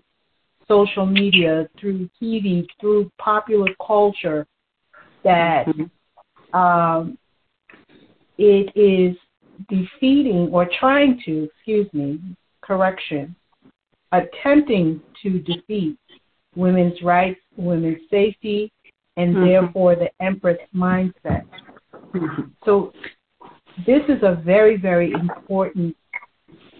social 0.68 1.06
media, 1.06 1.68
through 1.80 2.08
TV, 2.20 2.66
through 2.78 3.10
popular 3.18 3.68
culture, 3.84 4.46
that 5.24 5.66
mm-hmm. 5.66 6.56
um, 6.56 7.16
it 8.36 8.70
is 8.76 9.16
defeating 9.68 10.50
or 10.52 10.68
trying 10.78 11.20
to, 11.24 11.44
excuse 11.44 11.88
me, 11.94 12.20
correction, 12.60 13.34
attempting 14.12 15.00
to 15.22 15.38
defeat 15.40 15.98
women's 16.54 17.00
rights, 17.02 17.40
women's 17.56 18.02
safety, 18.10 18.70
and 19.16 19.34
mm-hmm. 19.34 19.46
therefore 19.46 19.96
the 19.96 20.10
Empress 20.20 20.58
mindset. 20.74 21.44
Mm-hmm. 22.14 22.42
So 22.64 22.92
this 23.86 24.02
is 24.08 24.22
a 24.22 24.40
very, 24.44 24.76
very 24.76 25.12
important, 25.12 25.96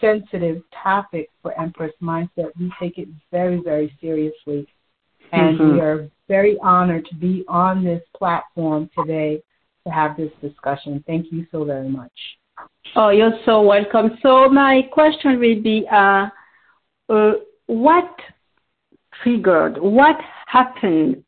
sensitive 0.00 0.62
topic 0.83 1.31
for 1.43 1.59
Empress 1.61 1.93
mindset. 2.02 2.50
We 2.59 2.73
take 2.81 2.99
it 2.99 3.09
very, 3.31 3.61
very 3.61 3.97
seriously. 4.00 4.67
And 5.33 5.59
mm-hmm. 5.59 5.75
we 5.75 5.81
are 5.81 6.09
very 6.26 6.59
honored 6.62 7.07
to 7.07 7.14
be 7.14 7.45
on 7.49 7.85
this 7.85 8.02
platform 8.17 8.88
today 8.99 9.43
to 9.85 9.93
have 9.93 10.17
this 10.17 10.31
discussion. 10.40 11.05
Thank 11.07 11.26
you 11.31 11.47
so 11.52 11.64
very 11.64 11.88
much. 11.88 12.12
Oh, 12.97 13.11
you're 13.11 13.38
so 13.45 13.62
welcome. 13.62 14.19
So 14.23 14.49
my 14.49 14.83
question 14.93 15.38
will 15.38 15.62
be, 15.62 15.87
uh, 15.90 16.28
uh, 17.09 17.33
what 17.67 18.14
triggered, 19.23 19.78
what 19.78 20.17
happened, 20.47 21.23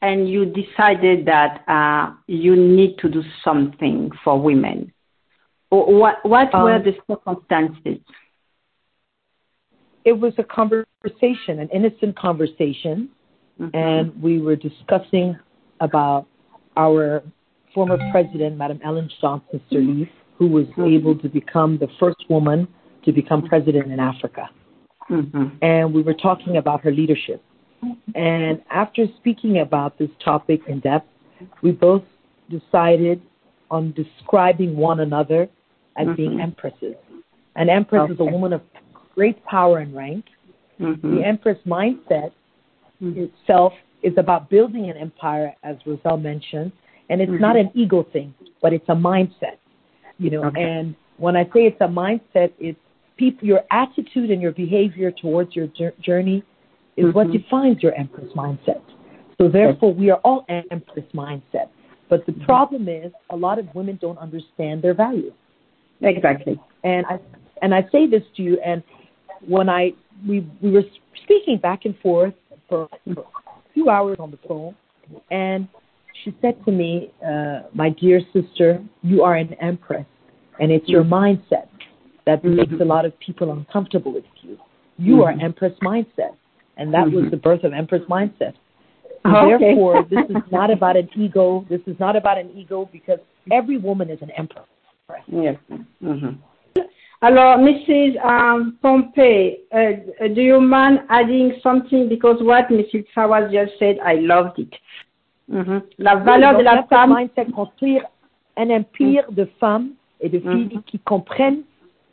and 0.00 0.28
you 0.28 0.46
decided 0.46 1.24
that 1.26 1.62
uh, 1.68 2.14
you 2.26 2.56
need 2.56 2.98
to 2.98 3.08
do 3.08 3.22
something 3.44 4.10
for 4.24 4.40
women? 4.40 4.91
What, 5.72 6.18
what 6.22 6.54
um, 6.54 6.64
were 6.64 6.82
the 6.82 6.92
circumstances? 7.08 7.98
It 10.04 10.12
was 10.12 10.34
a 10.36 10.42
conversation, 10.42 11.60
an 11.60 11.70
innocent 11.72 12.14
conversation, 12.18 13.08
mm-hmm. 13.58 13.74
and 13.74 14.22
we 14.22 14.38
were 14.38 14.54
discussing 14.54 15.38
about 15.80 16.26
our 16.76 17.22
former 17.74 17.96
president, 18.10 18.58
Madam 18.58 18.80
Ellen 18.84 19.08
Johnson 19.18 19.62
Sirleaf, 19.70 20.10
who 20.36 20.48
was 20.48 20.66
mm-hmm. 20.66 20.94
able 20.94 21.16
to 21.18 21.28
become 21.30 21.78
the 21.78 21.88
first 21.98 22.22
woman 22.28 22.68
to 23.06 23.12
become 23.12 23.42
president 23.48 23.90
in 23.90 23.98
Africa. 23.98 24.50
Mm-hmm. 25.10 25.64
And 25.64 25.94
we 25.94 26.02
were 26.02 26.14
talking 26.14 26.58
about 26.58 26.82
her 26.82 26.92
leadership. 26.92 27.42
And 28.14 28.62
after 28.70 29.06
speaking 29.16 29.60
about 29.60 29.98
this 29.98 30.10
topic 30.22 30.60
in 30.68 30.80
depth, 30.80 31.08
we 31.62 31.72
both 31.72 32.02
decided 32.50 33.22
on 33.70 33.92
describing 33.92 34.76
one 34.76 35.00
another 35.00 35.48
as 35.96 36.06
mm-hmm. 36.06 36.16
being 36.16 36.40
empresses. 36.40 36.94
An 37.56 37.68
empress 37.68 38.02
okay. 38.02 38.12
is 38.14 38.20
a 38.20 38.24
woman 38.24 38.52
of 38.52 38.62
great 39.14 39.44
power 39.44 39.78
and 39.78 39.94
rank. 39.94 40.24
Mm-hmm. 40.80 41.16
The 41.16 41.24
empress 41.24 41.58
mindset 41.66 42.32
mm-hmm. 43.02 43.24
itself 43.24 43.72
is 44.02 44.14
about 44.16 44.50
building 44.50 44.90
an 44.90 44.96
empire, 44.96 45.54
as 45.62 45.76
Roselle 45.86 46.16
mentioned, 46.16 46.72
and 47.08 47.20
it's 47.20 47.30
not 47.40 47.56
mm-hmm. 47.56 47.68
an 47.68 47.82
ego 47.82 48.06
thing, 48.12 48.34
but 48.60 48.72
it's 48.72 48.88
a 48.88 48.94
mindset. 48.94 49.58
You 50.18 50.30
know, 50.30 50.44
okay. 50.44 50.62
and 50.62 50.94
when 51.18 51.36
I 51.36 51.44
say 51.44 51.66
it's 51.66 51.80
a 51.80 51.88
mindset, 51.88 52.52
it's 52.58 52.78
people, 53.16 53.46
your 53.46 53.60
attitude 53.70 54.30
and 54.30 54.40
your 54.40 54.52
behavior 54.52 55.10
towards 55.10 55.54
your 55.54 55.68
journey 56.00 56.42
is 56.96 57.06
mm-hmm. 57.06 57.16
what 57.16 57.32
defines 57.32 57.82
your 57.82 57.94
empress 57.94 58.30
mindset. 58.34 58.82
So 59.38 59.48
therefore, 59.48 59.94
we 59.94 60.10
are 60.10 60.20
all 60.24 60.44
empress 60.48 61.06
mindset. 61.14 61.68
But 62.08 62.26
the 62.26 62.32
mm-hmm. 62.32 62.44
problem 62.44 62.88
is, 62.88 63.12
a 63.30 63.36
lot 63.36 63.58
of 63.58 63.66
women 63.74 63.98
don't 64.00 64.18
understand 64.18 64.82
their 64.82 64.94
value. 64.94 65.32
Exactly. 66.02 66.60
And 66.84 67.06
I 67.06 67.18
and 67.62 67.74
I 67.74 67.82
say 67.92 68.06
this 68.06 68.22
to 68.36 68.42
you, 68.42 68.58
and 68.64 68.82
when 69.46 69.68
I 69.68 69.92
we 70.26 70.46
we 70.60 70.70
were 70.70 70.84
speaking 71.22 71.58
back 71.58 71.84
and 71.84 71.96
forth 71.98 72.34
for, 72.68 72.88
a 73.06 73.16
few 73.74 73.88
hours 73.88 74.16
on 74.18 74.30
the 74.30 74.38
phone, 74.48 74.74
and 75.30 75.68
she 76.22 76.34
said 76.40 76.62
to 76.64 76.72
me, 76.72 77.12
uh, 77.26 77.62
"My 77.72 77.90
dear 77.90 78.20
sister, 78.32 78.82
you 79.02 79.22
are 79.22 79.36
an 79.36 79.54
empress, 79.54 80.06
and 80.60 80.70
it's 80.70 80.88
your 80.88 81.04
mm-hmm. 81.04 81.14
mindset 81.14 81.68
that 82.26 82.42
mm-hmm. 82.42 82.56
makes 82.56 82.72
a 82.80 82.84
lot 82.84 83.04
of 83.04 83.18
people 83.20 83.52
uncomfortable 83.52 84.12
with 84.12 84.24
you. 84.42 84.58
You 84.98 85.16
mm-hmm. 85.16 85.40
are 85.40 85.44
Empress 85.44 85.72
mindset, 85.82 86.36
and 86.76 86.92
that 86.94 87.06
mm-hmm. 87.06 87.22
was 87.22 87.30
the 87.30 87.36
birth 87.36 87.64
of 87.64 87.72
Empress 87.72 88.02
mindset. 88.08 88.54
Oh, 89.24 89.56
Therefore, 89.58 89.98
okay. 89.98 90.16
this 90.16 90.24
is 90.30 90.42
not 90.50 90.70
about 90.70 90.96
an 90.96 91.08
ego. 91.16 91.64
This 91.70 91.80
is 91.86 91.98
not 92.00 92.16
about 92.16 92.38
an 92.38 92.50
ego 92.56 92.88
because 92.92 93.18
every 93.52 93.78
woman 93.78 94.10
is 94.10 94.18
an 94.20 94.30
empress. 94.36 94.64
Yes. 95.28 95.56
Mm-hmm. 96.02 96.36
Alors, 97.22 97.58
Mrs. 97.58 98.18
Um, 98.24 98.78
Pompey, 98.82 99.60
uh, 99.72 100.28
do 100.34 100.40
you 100.40 100.60
mind 100.60 101.02
adding 101.08 101.52
something? 101.62 102.08
Because 102.08 102.42
what 102.42 102.68
Mrs. 102.68 103.06
Fawaz 103.14 103.52
just 103.52 103.78
said, 103.78 103.98
I 104.04 104.14
loved 104.14 104.58
it. 104.58 104.74
Mm-hmm. 105.48 105.78
La 105.98 106.16
valeur 106.16 106.58
de 106.58 106.64
la 106.64 106.82
femme. 106.84 107.14
Mindset, 107.14 107.52
construire 107.52 108.04
un 108.56 108.70
empire 108.70 109.24
mm-hmm. 109.30 109.34
de 109.34 109.48
femmes 109.60 109.90
et 110.20 110.28
de 110.28 110.40
filles 110.40 110.68
mm-hmm. 110.74 110.82
qui 110.84 110.98
comprennent 110.98 111.62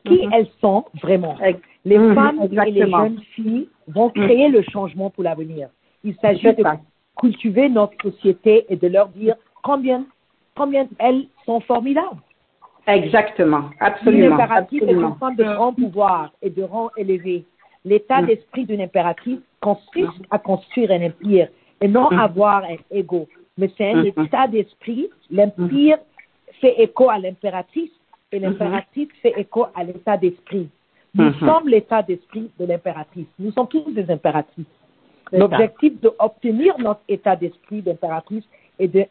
qui 0.05 0.13
mm-hmm. 0.13 0.29
elles 0.33 0.47
sont 0.61 0.85
vraiment. 1.01 1.37
Les 1.85 1.97
mm-hmm. 1.97 2.15
femmes 2.15 2.41
Exactement. 2.43 2.65
et 2.65 2.71
les 2.71 2.91
jeunes 2.91 3.19
filles 3.35 3.67
vont 3.87 4.09
créer 4.09 4.49
le 4.49 4.61
changement 4.71 5.09
pour 5.09 5.23
l'avenir. 5.23 5.69
Il 6.03 6.15
s'agit 6.21 6.53
de 6.53 6.63
cultiver 7.19 7.67
notre 7.69 7.95
société 8.01 8.65
et 8.69 8.75
de 8.75 8.87
leur 8.87 9.09
dire 9.09 9.35
combien, 9.63 10.05
combien 10.55 10.87
elles 10.99 11.25
sont 11.45 11.59
formidables. 11.61 12.21
Exactement, 12.87 13.69
absolument. 13.79 14.27
Une 14.27 14.33
impératrice 14.33 14.81
est 14.83 14.91
une 14.91 15.35
de 15.37 15.43
grand 15.43 15.73
pouvoir 15.73 16.31
et 16.41 16.49
de 16.49 16.63
rang 16.63 16.89
élevé. 16.97 17.45
L'état 17.85 18.21
mm. 18.21 18.25
d'esprit 18.25 18.65
d'une 18.65 18.81
impératrice 18.81 19.39
consiste 19.61 20.21
à 20.31 20.39
construire 20.39 20.91
un 20.91 21.07
empire 21.07 21.49
et 21.81 21.87
non 21.87 22.09
mm. 22.11 22.19
avoir 22.19 22.63
un 22.63 22.77
ego. 22.91 23.27
Mais 23.57 23.71
c'est 23.77 23.91
un 23.91 24.03
mm-hmm. 24.03 24.25
état 24.25 24.47
d'esprit. 24.47 25.09
L'empire 25.31 25.97
fait 26.61 26.81
écho 26.81 27.09
à 27.09 27.19
l'impératrice 27.19 27.91
et 28.31 28.39
l'impératrice 28.39 29.09
fait 29.21 29.33
écho 29.37 29.67
à 29.75 29.83
l'état 29.83 30.17
d'esprit. 30.17 30.69
Nous 31.15 31.25
mm-hmm. 31.25 31.39
sommes 31.39 31.67
l'état 31.67 32.01
d'esprit 32.03 32.49
de 32.59 32.65
l'impératrice. 32.65 33.27
Nous 33.37 33.51
sommes 33.51 33.67
tous 33.67 33.91
des 33.91 34.09
impératrices. 34.09 34.65
L'objectif 35.31 35.93
d'obtenir 36.01 36.77
notre 36.79 37.01
état 37.07 37.35
d'esprit 37.35 37.81
d'impératrice 37.81 38.43
est 38.79 38.87
de, 38.87 39.05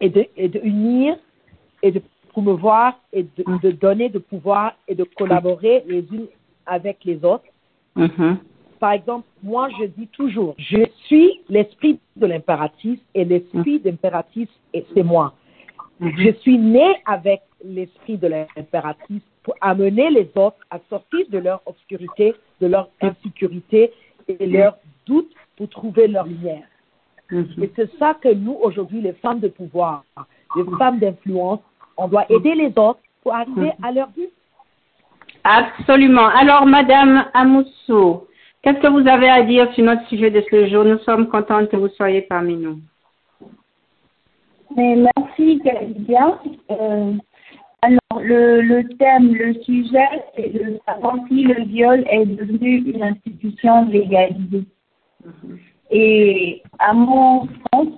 est 0.00 0.08
de, 0.08 0.26
est 0.36 0.48
de 0.48 0.60
unir 0.60 1.16
et 1.82 1.90
de 1.90 2.00
promouvoir 2.30 2.98
et 3.12 3.22
de, 3.22 3.44
mm. 3.46 3.58
de, 3.60 3.70
donner 3.70 4.08
de 4.08 4.18
pouvoir 4.18 4.74
et 4.88 4.94
de 4.94 5.04
collaborer 5.04 5.84
les 5.86 6.04
unes 6.12 6.26
avec 6.66 7.04
les 7.04 7.24
autres. 7.24 7.44
Mm-hmm. 7.96 8.36
Par 8.78 8.92
exemple, 8.92 9.26
moi, 9.42 9.68
je 9.78 9.86
dis 9.86 10.06
toujours, 10.08 10.54
je 10.58 10.86
suis 11.06 11.40
l'esprit 11.48 11.98
de 12.16 12.26
l'impératrice 12.26 13.00
et 13.14 13.24
l'esprit 13.24 13.78
mm. 13.78 13.82
d'impératrice, 13.82 14.48
c'est 14.72 15.02
moi. 15.02 15.34
Mm-hmm. 16.00 16.24
Je 16.24 16.32
suis 16.40 16.58
née 16.58 16.96
avec 17.04 17.42
l'esprit 17.64 18.16
de 18.16 18.28
l'impératrice 18.28 19.22
pour 19.42 19.54
amener 19.60 20.10
les 20.10 20.30
autres 20.34 20.58
à 20.70 20.78
sortir 20.88 21.26
de 21.30 21.38
leur 21.38 21.60
obscurité, 21.66 22.34
de 22.60 22.66
leur 22.66 22.88
insécurité 23.00 23.92
et 24.28 24.46
leur 24.46 24.76
doute 25.06 25.30
pour 25.56 25.68
trouver 25.68 26.08
leur 26.08 26.26
lumière. 26.26 26.66
Mhm. 27.30 27.62
Et 27.62 27.70
c'est 27.76 27.90
ça 27.98 28.14
que 28.14 28.32
nous, 28.32 28.52
aujourd'hui, 28.52 29.00
les 29.00 29.12
femmes 29.14 29.40
de 29.40 29.48
pouvoir, 29.48 30.04
les 30.56 30.64
femmes 30.78 30.98
d'influence, 30.98 31.60
on 32.00 32.08
doit 32.08 32.24
aider 32.30 32.54
les 32.54 32.72
autres 32.76 33.00
pour 33.22 33.34
arriver 33.34 33.72
à 33.82 33.92
leur 33.92 34.08
but. 34.08 34.30
Absolument. 35.44 36.26
Alors, 36.28 36.66
Madame 36.66 37.26
Amoussou, 37.34 38.22
qu'est-ce 38.62 38.80
que 38.80 38.88
vous 38.88 39.06
avez 39.08 39.28
à 39.28 39.42
dire 39.42 39.72
sur 39.74 39.84
notre 39.84 40.06
sujet 40.08 40.30
de 40.30 40.42
ce 40.50 40.66
jour? 40.68 40.84
Nous 40.84 40.98
sommes 41.00 41.28
contentes 41.28 41.68
que 41.68 41.76
vous 41.76 41.88
soyez 41.88 42.22
parmi 42.22 42.56
nous. 42.56 42.78
Mais 44.76 44.96
merci, 44.96 45.60
Calidia. 45.64 46.38
Euh, 46.70 47.12
alors, 47.82 48.22
le, 48.22 48.60
le 48.60 48.88
thème, 48.96 49.34
le 49.34 49.54
sujet, 49.62 50.08
c'est 50.36 50.52
de 50.52 50.78
savoir 50.86 51.16
si 51.28 51.44
le 51.44 51.64
viol 51.64 52.04
est 52.10 52.26
devenu 52.26 52.92
une 52.92 53.02
institution 53.02 53.86
légalisée. 53.86 54.64
Et 55.90 56.62
à 56.78 56.92
mon 56.92 57.46
sens, 57.72 57.88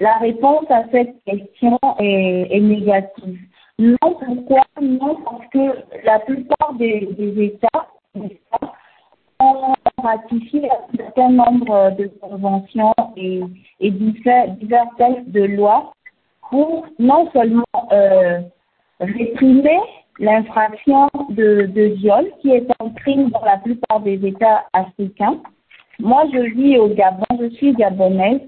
la 0.00 0.16
réponse 0.18 0.64
à 0.70 0.84
cette 0.90 1.14
question 1.24 1.78
est, 1.98 2.60
négative. 2.60 3.38
Non, 3.78 3.96
pourquoi? 4.02 4.62
Non, 4.80 5.16
parce 5.24 5.46
que 5.52 6.04
la 6.04 6.18
plupart 6.20 6.74
des, 6.74 7.08
États, 7.18 7.86
ont 9.40 9.74
ratifié 10.02 10.68
un 10.70 10.96
certain 10.96 11.30
nombre 11.30 11.90
de 11.98 12.06
conventions 12.20 12.94
et, 13.16 13.42
et 13.80 13.90
divers, 13.90 14.48
divers 14.52 14.86
textes 14.96 15.28
de 15.28 15.42
loi 15.42 15.92
pour 16.50 16.86
non 16.98 17.30
seulement 17.32 17.64
euh, 17.92 18.40
réprimer 19.00 19.80
l'infraction 20.20 21.08
de, 21.30 21.66
de 21.66 21.82
viol, 21.96 22.26
qui 22.40 22.50
est 22.50 22.66
un 22.80 22.90
crime 22.90 23.30
dans 23.30 23.44
la 23.44 23.58
plupart 23.58 24.00
des 24.00 24.24
États 24.24 24.64
africains. 24.72 25.40
Moi, 25.98 26.24
je 26.32 26.38
vis 26.54 26.78
au 26.78 26.88
Gabon, 26.88 27.24
je 27.40 27.48
suis 27.56 27.72
gabonaise, 27.72 28.40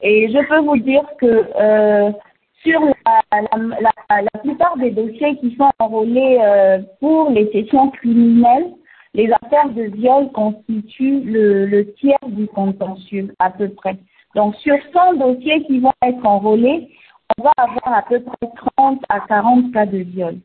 et 0.00 0.28
je 0.30 0.46
peux 0.46 0.60
vous 0.60 0.78
dire 0.78 1.04
que 1.18 1.26
euh, 1.26 2.12
sur 2.62 2.80
la, 2.80 3.20
la, 3.32 3.80
la, 3.80 4.22
la, 4.22 4.40
plupart 4.40 4.76
des 4.76 4.90
dossiers 4.90 5.36
qui 5.36 5.56
sont 5.56 5.70
enrôlés 5.78 6.38
euh, 6.42 6.78
pour 7.00 7.30
les 7.30 7.50
sessions 7.52 7.90
criminelles, 7.90 8.72
les 9.14 9.30
affaires 9.42 9.70
de 9.70 9.84
viol 9.84 10.30
constituent 10.32 11.22
le, 11.24 11.66
le, 11.66 11.92
tiers 11.94 12.18
du 12.26 12.46
contentieux 12.48 13.32
à 13.38 13.50
peu 13.50 13.68
près. 13.70 13.96
Donc 14.34 14.54
sur 14.56 14.76
100 14.92 15.14
dossiers 15.14 15.64
qui 15.64 15.80
vont 15.80 15.92
être 16.02 16.24
enrôlés, 16.26 16.88
on 17.38 17.42
va 17.44 17.52
avoir 17.56 17.98
à 17.98 18.02
peu 18.02 18.20
près 18.20 18.48
30 18.76 19.02
à 19.08 19.20
40 19.20 19.72
cas 19.72 19.86
de 19.86 19.98
viol 19.98 20.36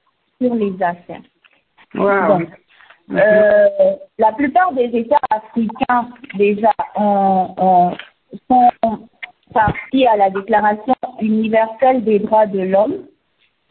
sur 0.42 0.56
les 0.56 0.74
affaires. 0.82 1.22
Wow. 1.94 2.28
Donc, 2.28 2.50
euh, 3.12 3.68
la 4.18 4.32
plupart 4.32 4.72
des 4.72 4.86
États 4.86 5.20
africains 5.30 6.08
déjà 6.36 6.72
ont, 6.96 7.54
ont, 7.58 7.92
sont 8.50 9.00
partie 9.54 10.06
à 10.08 10.18
la 10.18 10.30
Déclaration 10.30 10.96
universelle 11.22 12.04
des 12.04 12.20
droits 12.20 12.46
de 12.46 12.60
l'homme 12.60 13.06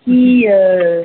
qui, 0.04 0.46
euh, 0.48 1.04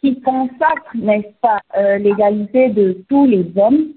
qui 0.00 0.20
consacre, 0.20 0.94
n'est-ce 0.94 1.32
pas, 1.40 1.60
euh, 1.76 1.98
l'égalité 1.98 2.68
de 2.68 3.04
tous 3.08 3.26
les 3.26 3.46
hommes 3.56 3.88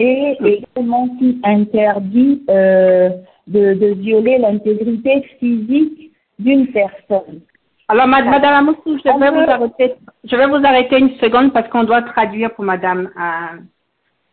et 0.00 0.36
également 0.40 1.08
qui 1.18 1.40
interdit 1.42 2.44
euh, 2.48 3.10
de, 3.46 3.74
de 3.74 3.94
violer 3.94 4.38
l'intégrité 4.38 5.22
physique 5.40 6.12
d'une 6.38 6.68
personne. 6.68 7.40
Alors, 7.88 8.06
Madame 8.06 8.54
Amoussou, 8.54 8.98
je 8.98 9.18
vais, 9.18 9.30
vous 9.30 9.50
arrêter, 9.50 9.94
je 10.22 10.36
vais 10.36 10.46
vous 10.46 10.64
arrêter 10.64 10.98
une 10.98 11.16
seconde 11.16 11.52
parce 11.52 11.68
qu'on 11.68 11.84
doit 11.84 12.02
traduire 12.02 12.54
pour 12.54 12.64
Madame 12.64 13.10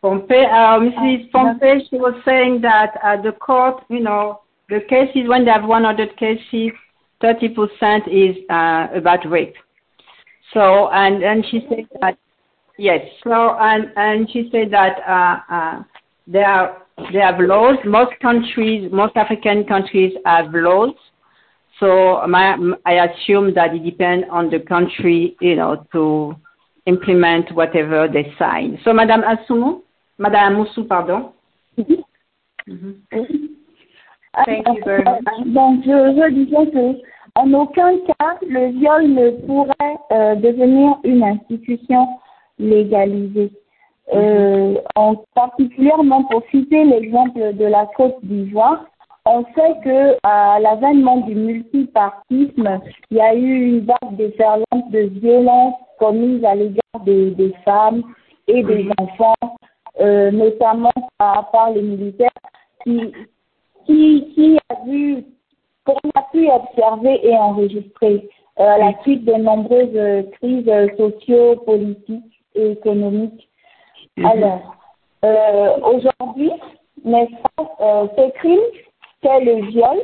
Pompey. 0.02 0.44
Uh, 0.44 0.78
Mrs. 0.78 1.30
Pompey, 1.32 1.80
she 1.90 1.96
was 1.96 2.14
saying 2.24 2.60
that 2.60 2.92
uh, 3.02 3.16
the 3.16 3.32
court, 3.32 3.82
you 3.88 4.00
know, 4.00 4.38
the 4.68 4.80
cases 4.88 5.28
when 5.28 5.44
they 5.44 5.50
have 5.50 5.64
100 5.64 6.16
cases, 6.16 6.72
30% 7.22 8.08
is 8.08 8.36
uh, 8.50 8.88
about 8.94 9.28
rape. 9.28 9.54
So, 10.52 10.88
and, 10.90 11.22
and 11.22 11.44
she 11.50 11.66
said 11.68 11.86
that, 12.00 12.18
yes, 12.78 13.00
so, 13.24 13.56
and, 13.58 13.92
and 13.96 14.28
she 14.30 14.48
said 14.52 14.70
that 14.72 14.98
uh, 15.06 15.54
uh, 15.54 15.82
they, 16.26 16.42
are, 16.42 16.82
they 17.12 17.18
have 17.18 17.40
laws. 17.40 17.76
Most 17.84 18.12
countries, 18.20 18.90
most 18.92 19.16
African 19.16 19.64
countries 19.64 20.12
have 20.24 20.46
laws. 20.52 20.94
So 21.78 22.22
my, 22.26 22.56
I 22.86 23.06
assume 23.06 23.54
that 23.54 23.74
it 23.74 23.84
depends 23.84 24.26
on 24.30 24.50
the 24.50 24.60
country, 24.60 25.36
you 25.40 25.56
know, 25.56 25.86
to 25.92 26.34
implement 26.86 27.52
whatever 27.54 28.08
they 28.08 28.32
sign. 28.38 28.78
So, 28.82 28.92
Madame 28.94 29.22
Asumu, 29.22 29.82
Madame 30.16 30.54
Moussou, 30.54 30.88
pardon. 30.88 31.32
Mm-hmm. 31.78 32.90
Mm-hmm. 33.12 33.45
Thank 34.44 34.66
you 34.68 34.84
very 34.84 35.04
much. 35.04 35.46
Donc, 35.46 35.82
je, 35.84 35.90
je 35.90 36.30
disais 36.30 36.70
que 36.70 37.00
en 37.36 37.52
aucun 37.52 37.98
cas 37.98 38.38
le 38.42 38.68
viol 38.78 39.08
ne 39.08 39.30
pourrait 39.46 39.98
euh, 40.12 40.34
devenir 40.36 40.96
une 41.04 41.22
institution 41.22 42.08
légalisée. 42.58 43.52
Euh, 44.14 44.76
en 44.94 45.16
particulièrement 45.34 46.24
pour 46.24 46.42
citer 46.50 46.84
l'exemple 46.84 47.54
de 47.54 47.64
la 47.64 47.86
Côte 47.96 48.16
d'Ivoire, 48.22 48.86
on 49.26 49.44
sait 49.54 49.74
que 49.84 50.16
à 50.22 50.60
l'avènement 50.60 51.18
du 51.18 51.34
multipartisme, 51.34 52.80
il 53.10 53.16
y 53.16 53.20
a 53.20 53.34
eu 53.34 53.66
une 53.66 53.80
vague 53.80 54.16
déferlante 54.16 54.90
de 54.92 55.00
violence 55.20 55.74
commise 55.98 56.44
à 56.44 56.54
l'égard 56.54 57.00
des, 57.04 57.32
des, 57.32 57.52
femmes 57.64 58.02
et 58.46 58.62
des 58.62 58.88
enfants, 58.98 59.34
euh, 60.00 60.30
notamment 60.30 60.92
par, 61.18 61.50
par 61.50 61.70
les 61.72 61.82
militaires, 61.82 62.30
qui, 62.84 63.12
qui, 63.86 64.32
qui 64.34 64.58
a 64.68 64.84
vu, 64.84 65.24
qu'on 65.84 66.10
a 66.14 66.22
pu 66.32 66.48
observer 66.50 67.26
et 67.26 67.36
enregistrer 67.36 68.28
euh, 68.58 68.64
à 68.64 68.78
la 68.78 69.00
suite 69.02 69.24
de 69.24 69.34
nombreuses 69.34 69.88
euh, 69.94 70.22
crises 70.32 70.70
socio-politiques 70.96 72.42
et 72.54 72.72
économiques. 72.72 73.48
Mhm. 74.16 74.26
Alors, 74.26 74.76
euh, 75.24 75.76
aujourd'hui, 75.82 76.50
n'est-ce 77.04 77.32
pas, 77.56 77.70
euh, 77.80 78.06
ce 78.16 78.30
crime, 78.32 78.58
qu'est 79.22 79.40
le 79.40 79.66
viol, 79.66 79.98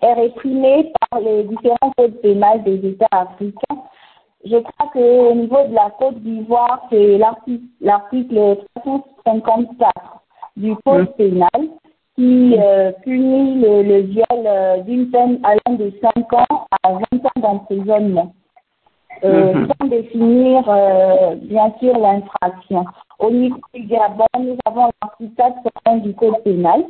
est 0.00 0.12
réprimé 0.14 0.92
par 1.10 1.20
les 1.20 1.44
différents 1.44 1.92
codes 1.96 2.20
pénals 2.22 2.62
des 2.64 2.88
États 2.88 3.06
africains. 3.10 3.82
Je 4.44 4.56
crois 4.56 4.90
qu'au 4.92 5.34
niveau 5.34 5.62
de 5.68 5.74
la 5.74 5.90
Côte 5.98 6.18
d'Ivoire, 6.20 6.86
c'est 6.90 7.18
l'article, 7.18 7.64
l'article 7.80 8.56
354 8.80 9.92
du 10.56 10.74
Code 10.84 11.08
Mhm. 11.10 11.14
pénal 11.16 11.68
qui 12.16 12.56
euh, 12.58 12.92
punit 13.04 13.60
le, 13.60 13.82
le 13.82 14.00
viol 14.00 14.24
euh, 14.30 14.78
d'une 14.82 15.10
peine 15.10 15.40
allant 15.44 15.76
de 15.76 15.92
5 16.16 16.32
ans 16.34 16.66
à 16.82 16.92
20 16.92 17.00
ans 17.24 17.40
d'emprisonnement. 17.40 18.34
Euh, 19.24 19.54
Mhm. 19.54 19.68
Sans 19.68 19.86
définir, 19.86 20.64
euh, 20.68 21.36
bien 21.42 21.72
sûr, 21.78 21.96
l'infraction. 21.96 22.84
Au 23.18 23.30
niveau 23.30 23.60
du 23.72 23.82
Gabon, 23.84 24.26
nous 24.40 24.56
avons 24.66 24.90
l'article 25.00 25.32
401 25.36 25.96
du 25.98 26.14
Code 26.14 26.42
pénal. 26.42 26.84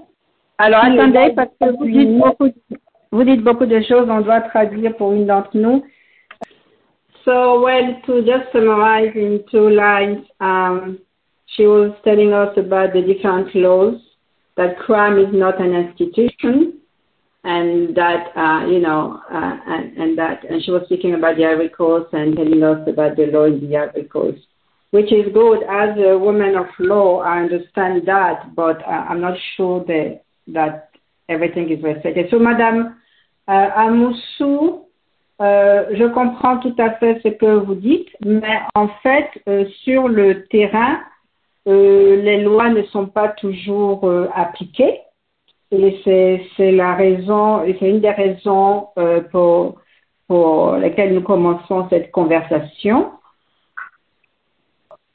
Alors, 0.59 0.85
attendez, 0.85 1.33
parce 1.37 1.51
que 1.61 1.77
vous 1.77 1.87
dites 1.87 2.17
beaucoup, 2.19 2.49
vous 3.11 3.25
dites 3.25 3.43
beaucoup 3.43 3.67
de 3.67 3.81
choses, 3.83 4.09
on 4.09 4.21
doit 4.23 4.41
traduire 4.43 4.97
pour 4.97 5.13
une 5.13 5.27
d'entre 5.27 5.51
nous. 5.55 5.83
So, 7.25 7.63
well, 7.63 7.97
to 8.07 8.23
just 8.23 8.51
summarize 8.53 9.13
in 9.15 9.41
two 9.51 9.69
lines, 9.69 10.25
um, 10.41 10.99
she 11.47 11.67
was 11.67 11.93
telling 12.03 12.33
us 12.33 12.57
about 12.57 12.93
the 12.95 13.03
different 13.03 13.55
laws, 13.55 14.01
that 14.57 14.79
crime 14.79 15.19
is 15.19 15.33
not 15.33 15.61
an 15.61 15.75
institution, 15.75 16.79
and 17.45 17.97
that, 17.97 18.29
uh, 18.37 18.67
you 18.67 18.79
know, 18.79 19.21
uh, 19.33 19.57
and, 19.67 19.97
and 19.97 20.19
that, 20.19 20.45
and 20.49 20.62
she 20.62 20.71
was 20.71 20.83
speaking 20.85 21.15
about 21.15 21.37
the 21.37 21.45
Ivory 21.45 21.71
Coast 21.71 22.12
and 22.12 22.37
telling 22.37 22.62
us 22.62 22.87
about 22.87 23.17
the 23.17 23.27
law 23.27 23.45
in 23.45 23.61
the 23.61 23.77
Ivory 23.77 24.05
Coast, 24.05 24.38
which 24.91 25.12
is 25.12 25.33
good. 25.33 25.62
As 25.65 25.97
a 25.99 26.17
woman 26.17 26.55
of 26.57 26.67
law, 26.79 27.21
I 27.21 27.41
understand 27.41 28.03
that, 28.07 28.55
but 28.55 28.81
uh, 28.83 29.07
I'm 29.09 29.21
not 29.21 29.37
sure 29.57 29.85
that, 29.87 30.23
that 30.49 30.91
everything 31.29 31.71
is 31.71 31.83
respected. 31.83 32.27
So, 32.31 32.38
Madame 32.38 32.97
euh, 33.49 33.69
Amoussou, 33.75 34.87
euh, 35.41 35.87
je 35.97 36.05
comprends 36.12 36.59
tout 36.59 36.77
à 36.79 36.91
fait 36.93 37.21
ce 37.25 37.29
que 37.29 37.59
vous 37.65 37.75
dites, 37.75 38.11
mais 38.25 38.61
en 38.77 38.87
fait, 39.03 39.29
euh, 39.49 39.65
sur 39.83 40.07
le 40.07 40.45
terrain, 40.45 41.01
les 41.66 42.42
lois 42.42 42.70
ne 42.70 42.83
sont 42.85 43.07
pas 43.07 43.29
toujours 43.29 44.05
euh, 44.05 44.29
appliquées. 44.35 45.01
Et 45.70 46.01
c'est, 46.57 46.72
la 46.72 46.94
raison, 46.94 47.64
c'est 47.64 47.88
une 47.88 48.01
des 48.01 48.11
raisons 48.11 48.88
euh, 48.98 49.22
pour, 49.31 49.81
pour 50.29 50.77
lesquelles 50.77 51.14
nous 51.14 51.22
commençons 51.22 51.88
cette 51.88 52.11
conversation. 52.11 53.12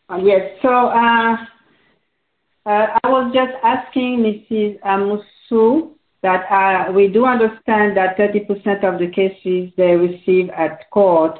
Uh, 0.09 0.17
yes, 0.23 0.57
so 0.61 0.69
uh, 0.69 1.35
uh, 2.65 2.87
I 3.03 3.09
was 3.09 3.31
just 3.33 3.53
asking 3.61 4.19
Mrs. 4.23 4.79
Amusu 4.79 5.91
that 6.23 6.45
uh, 6.49 6.91
we 6.93 7.09
do 7.09 7.25
understand 7.25 7.97
that 7.97 8.17
30% 8.17 8.83
of 8.83 8.99
the 8.99 9.07
cases 9.07 9.71
they 9.75 9.95
receive 9.95 10.49
at 10.51 10.89
court 10.91 11.39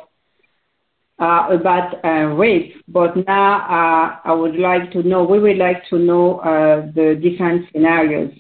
about 1.20 2.04
uh, 2.04 2.28
rape, 2.36 2.76
but 2.88 3.16
now 3.26 3.56
uh, 3.58 4.20
I 4.24 4.34
would 4.34 4.56
like 4.56 4.92
to 4.92 5.02
know, 5.04 5.24
we 5.24 5.40
would 5.40 5.58
like 5.58 5.88
to 5.90 5.98
know 5.98 6.40
uh, 6.40 6.92
the 6.94 7.20
different 7.22 7.66
scenarios. 7.72 8.34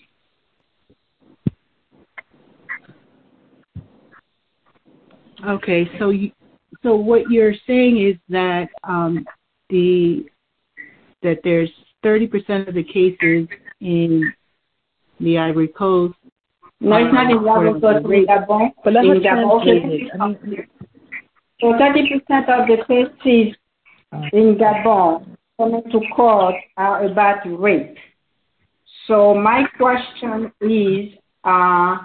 Okay, 5.47 5.89
so 5.99 6.11
so 6.83 6.95
what 6.95 7.29
you're 7.29 7.53
saying 7.65 8.03
is 8.05 8.15
that 8.29 8.69
um, 8.83 9.25
the 9.69 10.25
that 11.23 11.39
there's 11.43 11.69
30% 12.03 12.67
of 12.67 12.75
the 12.75 12.83
cases 12.83 13.47
in 13.81 14.33
the 15.19 15.37
Ivory 15.37 15.67
Coast. 15.67 16.15
No, 16.79 16.97
it's 16.97 17.13
not 17.13 17.31
in 17.31 17.37
Ivory 17.37 17.79
Coast, 17.79 18.05
in 18.05 18.25
Gabon. 18.25 18.71
So 21.59 21.73
30% 21.73 22.21
of 22.49 22.67
the 22.67 22.77
cases 22.87 23.55
in 24.31 24.57
Gabon 24.57 25.37
coming 25.57 25.83
to 25.91 25.99
court 26.15 26.55
are 26.77 27.05
about 27.05 27.39
rape. 27.45 27.97
So 29.07 29.33
my 29.33 29.63
question 29.77 30.51
is, 30.61 31.17
uh, 31.43 31.97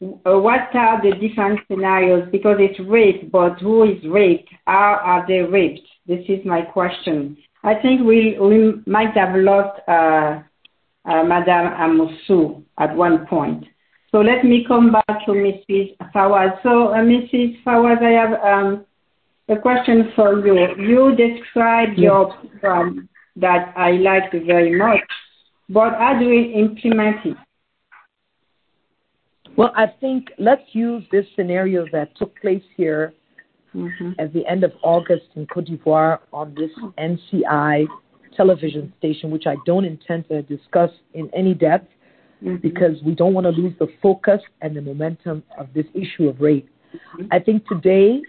what 0.00 0.74
are 0.74 1.02
the 1.02 1.12
different 1.20 1.60
scenarios? 1.68 2.28
Because 2.32 2.56
it's 2.60 2.80
rape, 2.88 3.30
but 3.30 3.60
who 3.60 3.82
is 3.84 4.02
raped? 4.08 4.48
How 4.66 5.00
are 5.02 5.24
they 5.26 5.40
raped? 5.40 5.86
This 6.06 6.24
is 6.28 6.44
my 6.44 6.62
question. 6.62 7.36
I 7.62 7.74
think 7.74 8.02
we 8.02 8.38
we 8.38 8.82
might 8.86 9.16
have 9.16 9.34
lost 9.36 9.80
uh, 9.88 10.40
uh, 11.10 11.24
Madame 11.24 11.72
Amoussou 11.72 12.62
at 12.78 12.94
one 12.94 13.26
point. 13.26 13.64
So 14.12 14.18
let 14.18 14.44
me 14.44 14.64
come 14.66 14.92
back 14.92 15.26
to 15.26 15.32
Mrs. 15.32 15.96
Fawaz. 16.14 16.62
So 16.62 16.88
uh, 16.88 16.98
Mrs. 16.98 17.62
Fawaz, 17.64 18.02
I 18.02 18.10
have 18.10 18.32
um, 18.44 18.86
a 19.48 19.56
question 19.56 20.12
for 20.16 20.46
you. 20.46 20.68
You 20.78 21.14
described 21.16 21.98
your 21.98 22.34
program 22.60 23.08
that 23.36 23.72
I 23.76 23.92
liked 23.92 24.32
very 24.32 24.76
much, 24.76 25.00
but 25.68 25.94
how 25.94 26.18
do 26.18 26.28
we 26.28 26.54
implement 26.54 27.24
it? 27.24 27.36
Well, 29.56 29.72
I 29.76 29.86
think 30.00 30.30
let's 30.38 30.62
use 30.72 31.04
this 31.12 31.26
scenario 31.36 31.86
that 31.92 32.16
took 32.16 32.40
place 32.40 32.62
here 32.76 33.12
mm-hmm. 33.74 34.12
at 34.18 34.32
the 34.32 34.44
end 34.46 34.64
of 34.64 34.72
August 34.82 35.26
in 35.36 35.46
Cote 35.46 35.66
d'Ivoire 35.66 36.18
on 36.32 36.54
this 36.56 36.70
NCI 36.98 37.86
television 38.36 38.92
station, 38.98 39.30
which 39.30 39.46
I 39.46 39.56
don't 39.64 39.84
intend 39.84 40.28
to 40.28 40.42
discuss 40.42 40.90
in 41.12 41.30
any 41.34 41.54
depth 41.54 41.88
mm-hmm. 42.42 42.56
because 42.56 43.00
we 43.04 43.14
don't 43.14 43.32
want 43.32 43.44
to 43.44 43.50
lose 43.50 43.74
the 43.78 43.88
focus 44.02 44.40
and 44.60 44.76
the 44.76 44.82
momentum 44.82 45.44
of 45.56 45.68
this 45.72 45.86
issue 45.94 46.28
of 46.28 46.40
rape. 46.40 46.68
Mm-hmm. 46.94 47.26
I 47.30 47.38
think 47.38 47.66
today, 47.68 48.22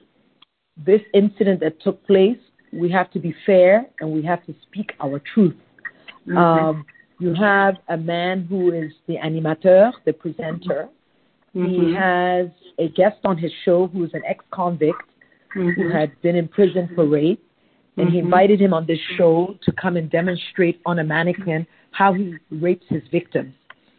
this 0.77 1.01
incident 1.13 1.59
that 1.61 1.81
took 1.81 2.05
place, 2.05 2.37
we 2.73 2.91
have 2.91 3.11
to 3.11 3.19
be 3.19 3.33
fair 3.45 3.87
and 3.99 4.11
we 4.11 4.21
have 4.23 4.45
to 4.45 4.55
speak 4.63 4.91
our 4.99 5.21
truth. 5.33 5.55
Mm-hmm. 6.27 6.37
Um, 6.37 6.85
you 7.19 7.33
have 7.33 7.75
a 7.87 7.95
man 7.95 8.45
who 8.49 8.73
is 8.73 8.91
the 9.07 9.15
animateur, 9.15 9.93
the 10.05 10.11
presenter, 10.11 10.89
Mm-hmm. 11.55 11.87
He 11.87 11.93
has 11.93 12.47
a 12.77 12.89
guest 12.89 13.17
on 13.23 13.37
his 13.37 13.51
show 13.63 13.87
who 13.87 14.03
is 14.03 14.11
an 14.13 14.23
ex 14.27 14.43
convict 14.51 15.01
mm-hmm. 15.55 15.69
who 15.69 15.89
had 15.91 16.19
been 16.21 16.35
in 16.35 16.47
prison 16.47 16.89
for 16.95 17.07
rape. 17.07 17.41
And 17.97 18.09
he 18.09 18.17
mm-hmm. 18.17 18.25
invited 18.25 18.59
him 18.59 18.73
on 18.73 18.85
this 18.85 18.99
show 19.17 19.57
to 19.63 19.71
come 19.71 19.95
and 19.95 20.11
demonstrate 20.11 20.81
on 20.85 20.99
a 20.99 21.03
mannequin 21.03 21.65
how 21.91 22.11
he 22.11 22.35
rapes 22.51 22.85
his 22.89 23.03
victims. 23.09 23.53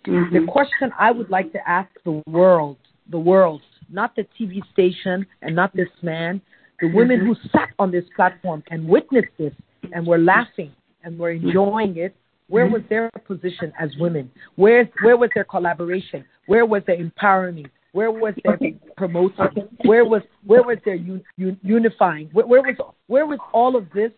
Mm-hmm. 0.06 0.34
The 0.34 0.52
question 0.52 0.92
I 0.98 1.10
would 1.12 1.30
like 1.30 1.50
to 1.52 1.68
ask 1.68 1.88
the 2.04 2.22
world, 2.26 2.76
the 3.10 3.18
world, 3.18 3.62
not 3.90 4.14
the 4.14 4.26
TV 4.38 4.60
station 4.70 5.26
and 5.40 5.56
not 5.56 5.74
this 5.74 5.88
man, 6.02 6.42
the 6.80 6.88
women 6.88 7.20
who 7.20 7.34
sat 7.50 7.70
on 7.78 7.90
this 7.90 8.04
platform 8.14 8.62
and 8.70 8.86
witnessed 8.86 9.28
this 9.38 9.52
and 9.92 10.06
were 10.06 10.18
laughing 10.18 10.72
and 11.02 11.18
were 11.18 11.30
enjoying 11.30 11.96
it, 11.96 12.14
where 12.48 12.66
was 12.66 12.82
their 12.88 13.10
position 13.26 13.72
as 13.78 13.90
women? 13.98 14.30
Where, 14.54 14.88
where 15.02 15.16
was 15.16 15.30
their 15.34 15.44
collaboration? 15.44 16.24
Where 16.46 16.64
was 16.64 16.82
their 16.86 16.96
empowering? 16.96 17.68
Where 17.92 18.10
was 18.10 18.34
their 18.44 18.58
promoting? 18.96 19.68
Where 19.84 20.04
was 20.04 20.22
where 20.44 20.62
was 20.62 20.76
their 20.84 20.96
un, 20.96 21.22
un, 21.40 21.58
unifying? 21.62 22.28
Where, 22.32 22.46
where 22.46 22.62
was 22.62 22.76
where 23.06 23.26
was 23.26 23.38
all 23.52 23.74
of 23.74 23.86
this 23.94 24.12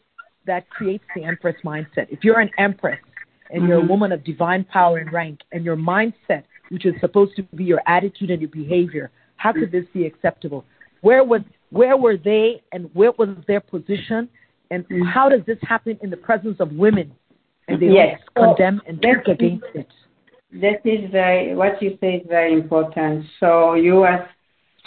that 0.47 0.69
creates 0.69 1.05
the 1.15 1.25
empress 1.25 1.55
mindset? 1.65 2.09
If 2.11 2.25
you're 2.25 2.41
an 2.41 2.51
empress 2.59 2.99
and 3.51 3.69
you're 3.69 3.79
a 3.79 3.81
mm-hmm. 3.81 3.89
woman 3.89 4.13
of 4.13 4.25
divine 4.25 4.65
power 4.65 4.99
and 4.99 5.13
rank, 5.13 5.41
and 5.53 5.65
your 5.65 5.77
mindset, 5.77 6.43
which 6.71 6.87
is 6.87 6.95
supposed 7.01 7.37
to 7.37 7.45
be 7.55 7.65
your 7.65 7.81
attitude 7.87 8.31
and 8.31 8.43
your 8.43 8.51
behavior, 8.51 9.11
how 9.37 9.53
could 9.53 9.71
this 9.71 9.85
be 9.95 10.05
acceptable? 10.05 10.65
Where 11.01 11.25
was 11.25 11.43
where 11.71 11.97
were 11.97 12.17
they, 12.17 12.63
and 12.73 12.91
where 12.95 13.13
was 13.13 13.31
their 13.47 13.61
position, 13.61 14.29
and 14.71 14.85
mm-hmm. 14.85 15.03
how 15.03 15.29
does 15.29 15.41
this 15.47 15.59
happen 15.63 15.99
in 16.03 16.11
the 16.11 16.17
presence 16.17 16.57
of 16.61 16.73
women? 16.73 17.13
And 17.69 17.81
they 17.81 17.89
yes. 17.89 18.21
condemn 18.37 18.81
and 18.87 18.99
speak 18.99 19.29
against 19.29 19.65
it. 19.75 19.89
This 20.51 20.81
is 20.85 21.11
very, 21.11 21.55
what 21.55 21.81
you 21.83 21.99
say 22.01 22.17
is 22.17 22.27
very 22.27 22.55
important. 22.55 23.27
So 23.39 23.75
you 23.75 24.05
ask, 24.05 24.25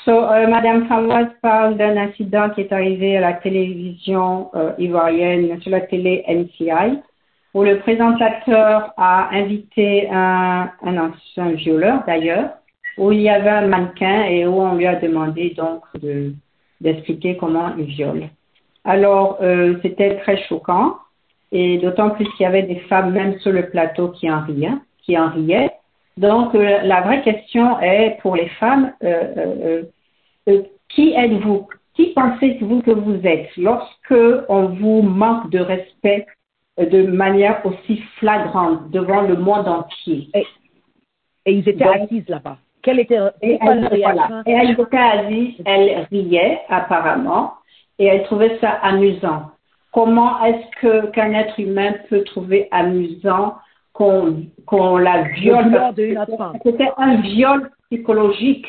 so 0.05 0.25
euh, 0.25 0.47
Madame 0.47 0.87
Fawaz 0.87 1.29
parle 1.43 1.77
d'un 1.77 1.97
incident 1.97 2.49
qui 2.49 2.61
est 2.61 2.73
arrivé 2.73 3.17
à 3.17 3.21
la 3.21 3.33
télévision 3.33 4.49
euh, 4.55 4.73
ivoirienne, 4.79 5.61
sur 5.61 5.69
la 5.69 5.81
télé 5.81 6.23
NCI, 6.27 6.99
où 7.53 7.63
le 7.63 7.77
présentateur 7.79 8.91
a 8.97 9.29
invité 9.35 10.09
un, 10.09 10.71
un 10.81 10.97
ancien 10.97 11.51
violeur 11.51 12.03
d'ailleurs, 12.07 12.57
où 12.97 13.11
il 13.11 13.21
y 13.21 13.29
avait 13.29 13.49
un 13.49 13.67
mannequin 13.67 14.23
et 14.23 14.47
où 14.47 14.59
on 14.61 14.75
lui 14.75 14.87
a 14.87 14.95
demandé 14.95 15.53
donc 15.55 15.83
de, 16.01 16.33
d'expliquer 16.81 17.37
comment 17.37 17.73
il 17.77 17.85
viole. 17.85 18.29
Alors, 18.83 19.37
euh, 19.41 19.75
c'était 19.81 20.17
très 20.17 20.37
choquant, 20.47 20.97
et 21.51 21.77
d'autant 21.77 22.09
plus 22.09 22.25
qu'il 22.31 22.43
y 22.43 22.45
avait 22.45 22.63
des 22.63 22.79
femmes 22.89 23.11
même 23.11 23.39
sur 23.39 23.51
le 23.51 23.69
plateau 23.69 24.09
qui 24.09 24.29
en 24.29 24.41
riaient 24.41 24.77
qui 25.03 25.17
en 25.17 25.29
riait. 25.29 25.71
Donc, 26.17 26.53
euh, 26.55 26.81
la 26.83 27.01
vraie 27.01 27.21
question 27.23 27.79
est 27.79 28.17
pour 28.21 28.35
les 28.35 28.49
femmes, 28.49 28.93
euh, 29.03 29.83
qui 30.89 31.13
êtes-vous? 31.13 31.67
Qui 31.95 32.07
pensez-vous 32.13 32.81
que 32.81 32.91
vous 32.91 33.25
êtes 33.25 33.49
lorsque 33.57 34.15
on 34.49 34.67
vous 34.67 35.01
manque 35.01 35.49
de 35.49 35.59
respect 35.59 36.25
de 36.77 37.03
manière 37.03 37.65
aussi 37.65 38.01
flagrante 38.17 38.91
devant 38.91 39.21
le 39.21 39.35
monde 39.35 39.67
entier? 39.67 40.29
Et, 40.33 40.45
ils 41.45 41.67
étaient 41.67 41.83
assises 41.83 42.27
là-bas. 42.27 42.57
Quelle 42.83 42.99
était 42.99 43.19
et 43.41 43.59
elle, 43.61 43.87
voilà. 43.89 44.43
et 44.45 44.51
elle 44.51 44.71
était 44.71 44.97
assise, 44.97 45.55
elle 45.65 46.07
riait 46.11 46.61
apparemment, 46.69 47.53
et 47.99 48.05
elle 48.05 48.23
trouvait 48.23 48.57
ça 48.59 48.69
amusant. 48.81 49.51
Comment 49.91 50.43
est-ce 50.45 51.11
qu'un 51.11 51.33
être 51.33 51.59
humain 51.59 51.93
peut 52.09 52.23
trouver 52.23 52.67
amusant 52.71 53.55
qu'on 53.93 54.97
la 54.97 55.23
viole. 55.23 55.93
C'était 56.63 56.91
un 56.97 57.21
viol 57.21 57.69
psychologique. 57.89 58.67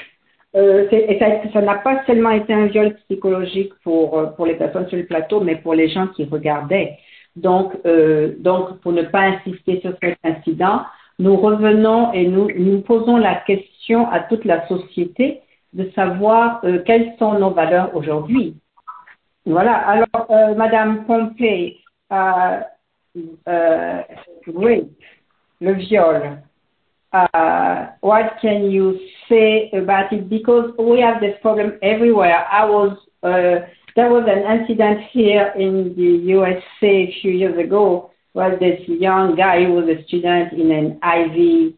Euh, 0.55 0.87
et 0.91 1.19
ça 1.53 1.63
n'a 1.63 1.77
pas 1.77 2.05
seulement 2.07 2.31
été 2.31 2.53
un 2.53 2.67
viol 2.67 2.95
psychologique 3.07 3.73
pour, 3.83 4.35
pour 4.37 4.45
les 4.45 4.55
personnes 4.55 4.87
sur 4.89 4.99
le 4.99 5.07
plateau, 5.07 5.41
mais 5.41 5.57
pour 5.57 5.73
les 5.73 5.89
gens 5.89 6.09
qui 6.09 6.25
regardaient. 6.25 6.99
Donc, 7.37 7.73
euh, 7.87 8.35
donc 8.39 8.81
pour 8.81 8.93
ne 8.93 9.03
pas 9.03 9.21
insister 9.21 9.81
sur 9.81 9.95
cet 10.03 10.19
incident, 10.23 10.83
nous 11.19 11.37
revenons 11.37 12.13
et 12.13 12.27
nous, 12.27 12.49
nous 12.55 12.81
posons 12.83 13.17
la 13.17 13.37
question 13.37 13.72
à 13.91 14.21
toute 14.21 14.45
la 14.45 14.67
société 14.69 15.41
de 15.73 15.91
savoir 15.95 16.61
euh, 16.65 16.83
quelles 16.85 17.15
sont 17.19 17.39
nos 17.39 17.51
valeurs 17.51 17.95
aujourd'hui. 17.97 18.57
Voilà. 19.47 19.75
Alors, 19.75 20.27
euh, 20.31 20.55
Madame 20.55 21.05
Pompey, 21.07 21.79
euh, 22.13 22.61
euh, 23.49 24.03
rape, 24.47 24.91
le 25.61 25.73
viol. 25.75 26.39
What 28.03 28.39
can 28.41 28.71
you 28.71 28.99
say 29.29 29.71
about 29.73 30.13
it? 30.13 30.29
Because 30.29 30.73
we 30.79 31.01
have 31.01 31.21
this 31.21 31.39
problem 31.43 31.73
everywhere. 31.83 32.47
I 32.51 32.65
was 32.65 32.97
uh, 33.23 33.67
there 33.95 34.11
was 34.11 34.25
an 34.27 34.61
incident 34.61 35.01
here 35.13 35.53
in 35.57 35.95
the 35.95 36.25
USA 36.33 37.09
a 37.09 37.15
few 37.21 37.33
years 37.33 37.59
ago 37.59 38.11
where 38.33 38.57
this 38.59 38.81
young 38.89 39.37
guy 39.37 39.69
was 39.69 39.85
a 39.89 40.03
student 40.05 40.53
in 40.55 40.71
an 40.71 40.99
Ivy 41.03 41.77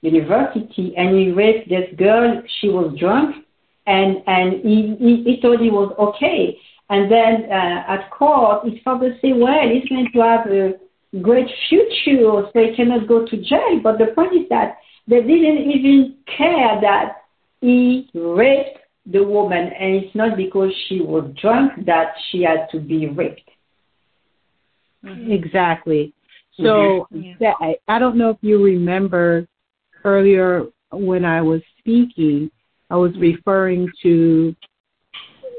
university 0.00 0.94
and 0.96 1.16
he 1.16 1.30
raped 1.32 1.68
this 1.68 1.88
girl. 1.96 2.42
She 2.60 2.68
was 2.68 2.96
drunk 2.98 3.44
and 3.86 4.22
and 4.26 4.60
he, 4.62 4.96
he, 4.98 5.22
he 5.24 5.38
thought 5.40 5.60
he 5.60 5.70
was 5.70 5.94
okay. 5.98 6.58
And 6.90 7.10
then 7.10 7.50
uh, 7.50 7.84
at 7.86 8.10
court, 8.10 8.64
his 8.66 8.80
father 8.82 9.16
said, 9.20 9.32
well, 9.36 9.68
he's 9.68 9.88
going 9.88 10.08
to 10.10 10.20
have 10.20 10.46
a 10.46 10.72
great 11.20 11.48
future, 11.68 12.16
so 12.16 12.50
he 12.54 12.74
cannot 12.74 13.06
go 13.06 13.26
to 13.26 13.36
jail. 13.36 13.80
But 13.82 13.98
the 13.98 14.06
point 14.14 14.32
is 14.34 14.48
that 14.48 14.78
they 15.06 15.20
didn't 15.20 15.70
even 15.70 16.16
care 16.34 16.80
that 16.80 17.24
he 17.60 18.08
raped 18.14 18.78
the 19.04 19.22
woman, 19.22 19.70
and 19.78 19.96
it's 19.96 20.14
not 20.14 20.36
because 20.36 20.70
she 20.88 21.00
was 21.00 21.30
drunk 21.40 21.86
that 21.86 22.12
she 22.30 22.42
had 22.42 22.68
to 22.72 22.80
be 22.80 23.06
raped. 23.06 23.50
Mm-hmm. 25.04 25.32
Exactly. 25.32 26.12
So 26.56 27.06
mm-hmm. 27.12 27.44
I, 27.62 27.76
I 27.86 27.98
don't 27.98 28.16
know 28.16 28.30
if 28.30 28.38
you 28.40 28.62
remember 28.62 29.46
earlier 30.04 30.66
when 30.92 31.24
I 31.24 31.40
was 31.42 31.60
speaking, 31.78 32.50
I 32.90 32.96
was 32.96 33.12
referring 33.18 33.90
to 34.02 34.54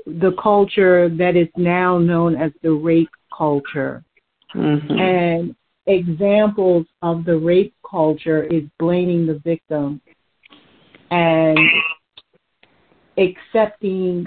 the 0.06 0.32
culture 0.42 1.10
that 1.10 1.36
is 1.36 1.50
now 1.56 1.98
known 1.98 2.36
as 2.36 2.52
the 2.64 2.72
rape 2.72 3.10
culture. 3.36 4.04
Mm-hmm. 4.56 5.00
And 5.00 5.56
examples 5.86 6.86
of 7.02 7.26
the 7.26 7.38
rape 7.38 7.74
culture 7.90 8.44
is 8.44 8.64
blaming 8.80 9.26
the 9.26 9.40
victim 9.40 10.02
and 11.12 11.60
accepting 13.18 14.26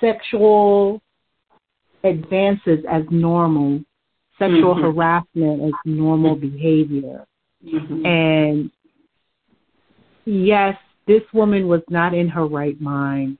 sexual 0.00 1.00
advances 2.04 2.84
as 2.88 3.02
normal, 3.10 3.82
sexual 4.38 4.74
Mhm. 4.74 4.82
harassment 4.82 5.62
as 5.62 5.72
normal 5.84 6.36
behavior. 6.36 7.26
Mhm. 7.64 8.06
And 8.06 8.70
yes, 10.24 10.76
this 11.06 11.22
woman 11.32 11.68
was 11.68 11.82
not 11.88 12.14
in 12.14 12.28
her 12.28 12.46
right 12.46 12.80
mind 12.80 13.38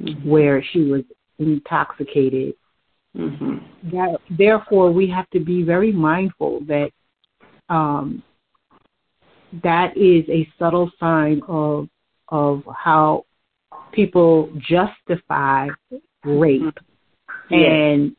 Mhm. 0.00 0.24
where 0.24 0.62
she 0.62 0.82
was 0.84 1.04
intoxicated. 1.38 2.54
Mhm. 3.16 3.62
That, 3.84 4.20
therefore, 4.30 4.92
we 4.92 5.06
have 5.08 5.28
to 5.30 5.40
be 5.40 5.62
very 5.62 5.92
mindful 5.92 6.60
that 6.62 6.92
um, 7.70 8.22
that 9.62 9.94
is 9.96 10.26
a 10.28 10.48
subtle 10.58 10.90
sign 10.98 11.42
of 11.48 11.88
of 12.28 12.62
how 12.74 13.24
people 13.92 14.50
justify 14.58 15.68
rape, 16.24 16.78
Yes. 17.50 17.70
and 17.70 18.16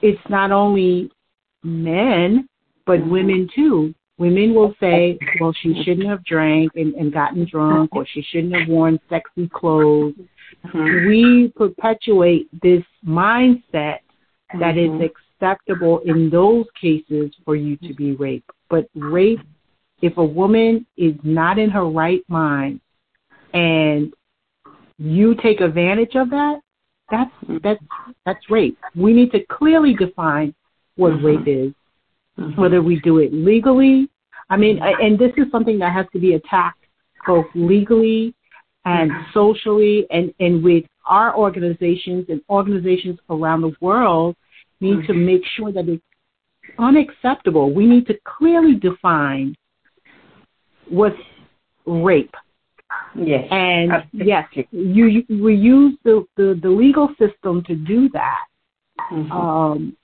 it's 0.00 0.28
not 0.28 0.50
only 0.50 1.10
men 1.62 2.48
but 2.84 3.04
women 3.06 3.48
too. 3.54 3.94
Women 4.18 4.54
will 4.54 4.74
say, 4.78 5.18
"Well, 5.40 5.52
she 5.52 5.82
shouldn't 5.82 6.06
have 6.06 6.24
drank 6.24 6.72
and, 6.76 6.94
and 6.94 7.12
gotten 7.12 7.44
drunk, 7.44 7.94
or 7.94 8.06
she 8.06 8.22
shouldn't 8.22 8.54
have 8.54 8.68
worn 8.68 9.00
sexy 9.08 9.48
clothes." 9.48 10.14
Mhm. 10.66 11.08
we 11.08 11.48
perpetuate 11.56 12.46
this 12.60 12.84
mindset 13.04 13.98
that 14.58 14.76
is 14.76 14.90
Mhm. 14.90 15.10
acceptable 15.10 15.98
in 16.00 16.30
those 16.30 16.66
cases 16.80 17.34
for 17.44 17.56
you 17.56 17.76
to 17.78 17.94
be 17.94 18.12
raped. 18.12 18.50
But 18.68 18.86
rape, 18.94 19.40
if 20.02 20.18
a 20.18 20.24
woman 20.24 20.86
is 20.96 21.14
not 21.24 21.58
in 21.58 21.70
her 21.70 21.86
right 21.88 22.22
mind 22.28 22.80
and 23.54 24.12
you 24.98 25.34
take 25.34 25.60
advantage 25.60 26.14
of 26.14 26.30
that, 26.30 26.60
that's 27.10 27.34
that's 27.62 27.82
that's 28.24 28.50
rape. 28.50 28.78
We 28.94 29.12
need 29.12 29.32
to 29.32 29.40
clearly 29.46 29.94
define 29.94 30.54
what 30.96 31.12
Mhm. 31.14 31.24
rape 31.24 31.48
is, 31.48 31.72
Mhm. 32.38 32.56
whether 32.56 32.82
we 32.82 33.00
do 33.00 33.18
it 33.18 33.32
legally. 33.32 34.08
I 34.48 34.56
mean, 34.56 34.80
and 34.82 35.18
this 35.18 35.32
is 35.36 35.50
something 35.50 35.78
that 35.78 35.92
has 35.92 36.06
to 36.12 36.18
be 36.18 36.34
attacked 36.34 36.84
both 37.26 37.46
legally 37.54 38.34
and 38.84 39.10
socially 39.32 40.06
and, 40.10 40.34
and 40.40 40.62
with 40.62 40.84
our 41.06 41.36
organizations 41.36 42.26
and 42.28 42.40
organizations 42.50 43.18
around 43.30 43.62
the 43.62 43.72
world 43.80 44.36
need 44.80 45.06
to 45.06 45.14
make 45.14 45.42
sure 45.56 45.72
that 45.72 45.88
it's 45.88 46.02
unacceptable. 46.78 47.72
We 47.72 47.86
need 47.86 48.06
to 48.08 48.18
clearly 48.24 48.74
define 48.74 49.54
what's 50.88 51.16
rape. 51.86 52.34
Yes. 53.16 53.46
And 53.50 53.92
Absolutely. 53.92 54.28
yes, 54.28 54.48
you, 54.70 55.06
you 55.06 55.42
we 55.42 55.54
use 55.54 55.96
the, 56.04 56.26
the, 56.36 56.58
the 56.62 56.68
legal 56.68 57.08
system 57.18 57.62
to 57.64 57.74
do 57.74 58.08
that. 58.10 58.44
Mhm. 59.10 59.30
Um, 59.30 59.96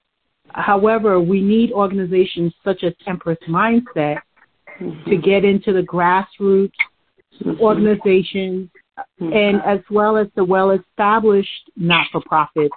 however, 0.54 1.20
we 1.20 1.40
need 1.40 1.72
organizations 1.72 2.52
such 2.64 2.82
as 2.84 2.92
Empress 3.06 3.38
Mindset 3.48 4.20
to 5.06 5.16
get 5.16 5.44
into 5.44 5.72
the 5.72 5.82
grassroots 5.82 6.72
Mhm. 7.40 7.60
organizations 7.60 8.70
and 9.20 9.62
as 9.62 9.80
well 9.90 10.16
as 10.16 10.28
the 10.34 10.44
well 10.44 10.70
established 10.70 11.70
not 11.76 12.06
for 12.10 12.20
profits 12.22 12.74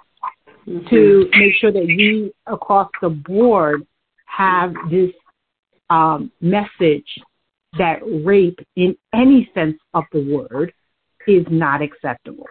Mhm. 0.66 0.88
to 0.88 1.30
make 1.36 1.54
sure 1.54 1.72
that 1.72 1.84
we 1.84 2.32
across 2.46 2.90
the 3.00 3.10
board 3.10 3.86
have 4.26 4.74
this 4.88 5.12
um, 5.90 6.30
message 6.40 7.18
that 7.76 8.00
rape 8.24 8.58
in 8.76 8.96
any 9.12 9.50
sense 9.52 9.78
of 9.92 10.04
the 10.12 10.20
word 10.20 10.72
is 11.26 11.44
not 11.50 11.82
acceptable. 11.82 12.48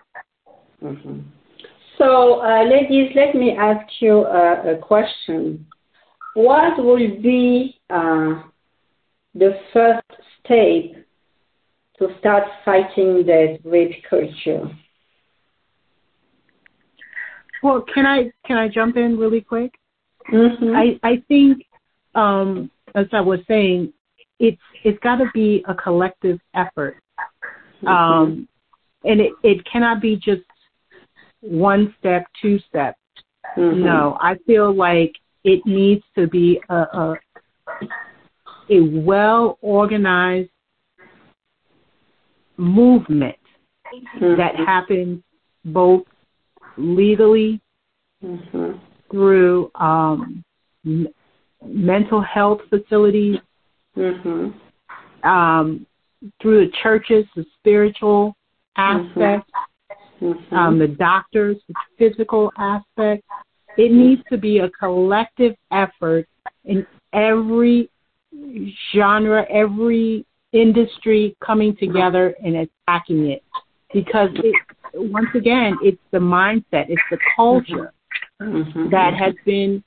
So, 2.02 2.42
uh, 2.42 2.64
ladies, 2.64 3.12
let 3.16 3.36
me 3.36 3.56
ask 3.56 3.86
you 4.00 4.26
a, 4.26 4.74
a 4.74 4.78
question. 4.80 5.68
What 6.34 6.84
will 6.84 7.22
be 7.22 7.80
uh, 7.92 8.42
the 9.36 9.52
first 9.72 10.02
step 10.44 11.06
to 12.00 12.18
start 12.18 12.46
fighting 12.66 13.24
the 13.28 13.60
rape 13.64 14.04
culture? 14.10 14.64
Well, 17.62 17.86
can 17.94 18.08
I 18.08 18.32
can 18.48 18.58
I 18.58 18.68
jump 18.68 18.98
in 18.98 19.20
really 19.20 19.42
quick? 19.42 19.72
Mhm. 20.34 20.76
I 20.76 21.00
I 21.08 21.22
think 21.28 21.64
um, 22.16 22.72
as 22.96 23.06
I 23.12 23.22
was 23.22 23.42
saying, 23.48 23.94
it's 24.40 24.62
it's 24.84 24.98
got 25.04 25.18
to 25.18 25.30
be 25.36 25.64
a 25.68 25.76
collective 25.76 26.40
effort, 26.56 26.98
um, 27.86 28.48
and 29.04 29.22
it 29.22 29.34
it 29.44 29.64
cannot 29.72 30.02
be 30.02 30.16
just 30.16 30.42
one 31.42 31.94
step, 32.00 32.26
two 32.42 32.60
steps. 32.60 32.98
Mhm. 33.58 33.84
No, 33.84 34.18
I 34.22 34.36
feel 34.46 34.74
like 34.74 35.14
it 35.44 35.66
needs 35.66 36.04
to 36.16 36.28
be 36.28 36.62
a 36.70 36.76
a, 36.76 37.20
a 38.70 38.80
well 38.82 39.58
organized 39.62 40.50
movement 42.58 43.36
Mhm. 44.16 44.38
that 44.38 44.56
happens 44.56 45.22
both 45.66 46.06
legally 46.78 47.60
Mhm. 48.24 48.80
through 49.10 49.72
um, 49.76 50.44
m- 50.86 51.08
mental 51.66 52.22
health 52.22 52.62
facilities, 52.70 53.40
Mhm. 53.96 54.54
um, 55.24 55.86
through 56.40 56.66
the 56.66 56.72
churches, 56.72 57.26
the 57.36 57.46
spiritual 57.58 58.36
aspect, 58.76 59.50
Mhm. 60.22 60.54
um, 60.54 60.80
the 60.80 60.88
doctors, 60.88 61.58
the 61.68 61.74
physical 61.98 62.52
aspect. 62.58 63.24
It 63.78 63.92
needs 63.92 64.22
to 64.30 64.38
be 64.38 64.60
a 64.60 64.70
collective 64.70 65.56
effort 65.72 66.28
in 66.66 66.86
every 67.14 67.90
genre, 68.94 69.46
every 69.50 70.26
industry 70.52 71.36
coming 71.44 71.76
together 71.78 72.36
and 72.44 72.68
attacking 72.68 73.28
it. 73.28 73.44
Because 73.94 74.30
it, 74.36 74.56
once 74.94 75.30
again, 75.36 75.78
it's 75.82 76.02
the 76.12 76.20
mindset, 76.20 76.90
it's 76.90 77.02
the 77.10 77.18
culture 77.36 77.94
Mhm. 78.42 78.90
that 78.92 79.14
has 79.14 79.34
been 79.46 79.84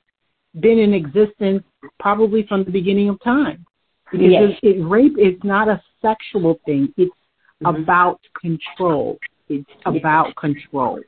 been 0.61 0.79
in 0.79 0.93
existence 0.93 1.63
probably 1.99 2.43
from 2.43 2.63
the 2.63 2.71
beginning 2.71 3.09
of 3.09 3.19
time. 3.21 3.65
Because 4.11 4.31
Yes. 4.31 4.59
it, 4.63 4.77
it, 4.77 4.83
rape 4.83 5.17
is 5.17 5.35
not 5.43 5.67
a 5.67 5.81
sexual 6.01 6.59
thing; 6.65 6.93
it's 6.97 7.13
Mhm. 7.61 7.83
about 7.83 8.19
control. 8.39 9.19
It's 9.49 9.69
about 9.85 10.35
control. 10.35 10.99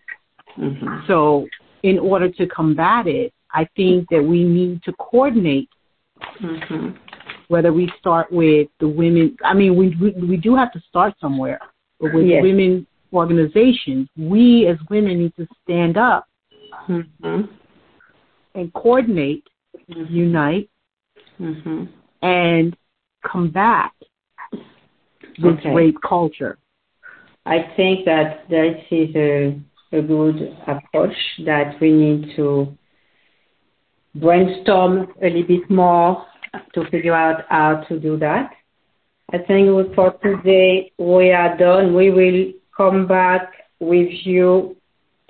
Mhm. 0.58 1.08
So, 1.08 1.48
in 1.84 2.00
order 2.00 2.30
to 2.30 2.48
combat 2.48 3.08
it, 3.08 3.34
I 3.52 3.66
think 3.76 4.08
that 4.10 4.24
we 4.24 4.44
need 4.44 4.84
to 4.84 4.94
coordinate. 4.94 5.70
Mhm. 6.40 6.96
Whether 7.48 7.72
we 7.72 7.92
start 8.00 8.32
with 8.32 8.68
the 8.80 8.88
women, 8.88 9.38
I 9.44 9.54
mean, 9.54 9.76
we 9.76 9.96
we, 10.02 10.12
we 10.12 10.38
do 10.38 10.56
have 10.56 10.72
to 10.74 10.80
start 10.82 11.14
somewhere. 11.20 11.60
But 12.00 12.14
with 12.14 12.28
Yes. 12.28 12.44
women 12.44 12.86
organizations, 13.14 14.10
we 14.18 14.68
as 14.68 14.78
women 14.90 15.18
need 15.20 15.36
to 15.38 15.48
stand 15.64 15.98
up 15.98 16.28
Mhm. 16.88 17.50
and 18.54 18.74
coordinate, 18.74 19.48
Mhm. 19.90 20.10
unite, 20.10 20.70
Mhm. 21.40 21.88
and 22.22 22.76
combat 23.24 23.92
this 25.38 25.58
Okay. 25.60 25.74
rape 25.74 26.02
culture. 26.02 26.58
I 27.48 27.72
think 27.78 28.04
that 28.04 28.44
this 28.50 28.76
is 28.92 29.16
a, 29.16 29.62
good 29.90 30.54
approach 30.68 31.16
that 31.46 31.80
we 31.80 31.94
need 31.94 32.36
to 32.36 32.78
brainstorm 34.16 35.08
a 35.22 35.30
little 35.30 35.44
bit 35.44 35.70
more 35.70 36.26
to 36.74 36.84
figure 36.92 37.14
out 37.14 37.46
how 37.48 37.86
to 37.88 37.98
do 37.98 38.18
that. 38.18 38.52
I 39.32 39.38
think 39.38 39.96
for 39.96 40.12
today 40.22 40.92
we 40.98 41.32
are 41.32 41.58
done. 41.58 41.96
We 41.96 42.12
will 42.12 42.52
come 42.76 43.08
back 43.08 43.54
with 43.80 44.10
you 44.26 44.76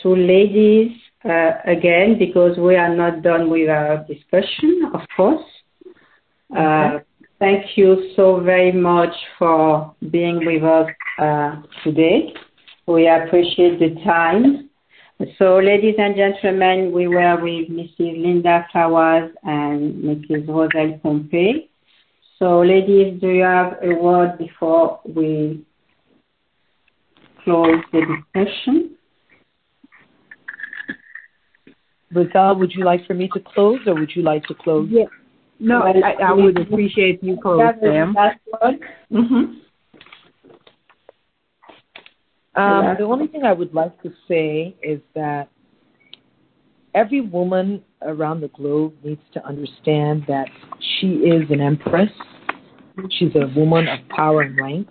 two 0.02 0.16
ladies 0.16 0.92
uh, 1.24 1.52
again 1.66 2.18
because 2.18 2.58
we 2.58 2.78
are 2.78 2.96
not 2.96 3.22
done 3.22 3.52
with 3.52 3.70
our 3.70 4.04
discussion, 4.06 4.90
of 4.92 5.02
course. 5.16 5.46
Uh, 6.56 7.00
Thank 7.40 7.78
you 7.78 8.12
so 8.16 8.40
very 8.40 8.72
much 8.72 9.14
for 9.38 9.94
being 10.10 10.44
with 10.44 10.64
us 10.64 10.88
uh, 11.20 11.62
today. 11.84 12.34
We 12.88 13.08
appreciate 13.08 13.80
the 13.80 13.94
time. 14.04 14.70
So, 15.38 15.58
Ladies 15.58 15.96
and 16.00 16.16
gentlemen, 16.16 16.92
we 16.92 17.08
were 17.08 17.40
with 17.40 17.70
Mrs. 17.70 18.24
Linda 18.24 18.66
Flowers 18.72 19.32
and 19.44 20.04
Mrs. 20.04 20.48
Roselle 20.48 21.00
So, 22.40 22.62
Ladies, 22.62 23.22
do 23.22 23.30
you 23.30 23.44
have 23.44 23.78
a 23.84 23.94
word 23.94 24.40
before 24.40 25.00
we 25.06 25.64
close 27.44 27.84
the 27.92 28.02
discussion? 28.34 28.96
Rizal, 32.12 32.56
would 32.58 32.72
you 32.74 32.84
like 32.84 33.06
for 33.06 33.14
me 33.14 33.30
to 33.34 33.40
close, 33.40 33.80
or 33.86 33.94
would 33.94 34.12
you 34.16 34.24
like 34.24 34.44
to 34.46 34.56
close? 34.56 34.88
Yes. 34.90 35.10
No, 35.60 35.82
I, 35.82 36.12
I 36.24 36.34
would 36.34 36.60
appreciate 36.60 37.24
you 37.24 37.38
close, 37.42 37.62
Sam. 37.82 38.16
Mm-hmm. 39.12 39.34
Um, 42.56 42.96
the 42.98 43.04
only 43.04 43.28
thing 43.28 43.44
I 43.44 43.54
would 43.54 43.74
like 43.74 44.02
to 44.04 44.12
say 44.28 44.76
is 44.82 45.00
that 45.16 45.50
every 46.96 47.22
woman 47.22 47.84
around 48.02 48.42
the 48.42 48.48
globe 48.50 48.94
needs 49.04 49.22
to 49.34 49.46
understand 49.46 50.24
that 50.28 50.48
she 50.80 51.08
is 51.08 51.50
an 51.50 51.62
empress. 51.62 52.10
She's 53.12 53.36
a 53.36 53.48
woman 53.56 53.88
of 53.88 54.00
power 54.10 54.42
and 54.42 54.58
rank. 54.58 54.88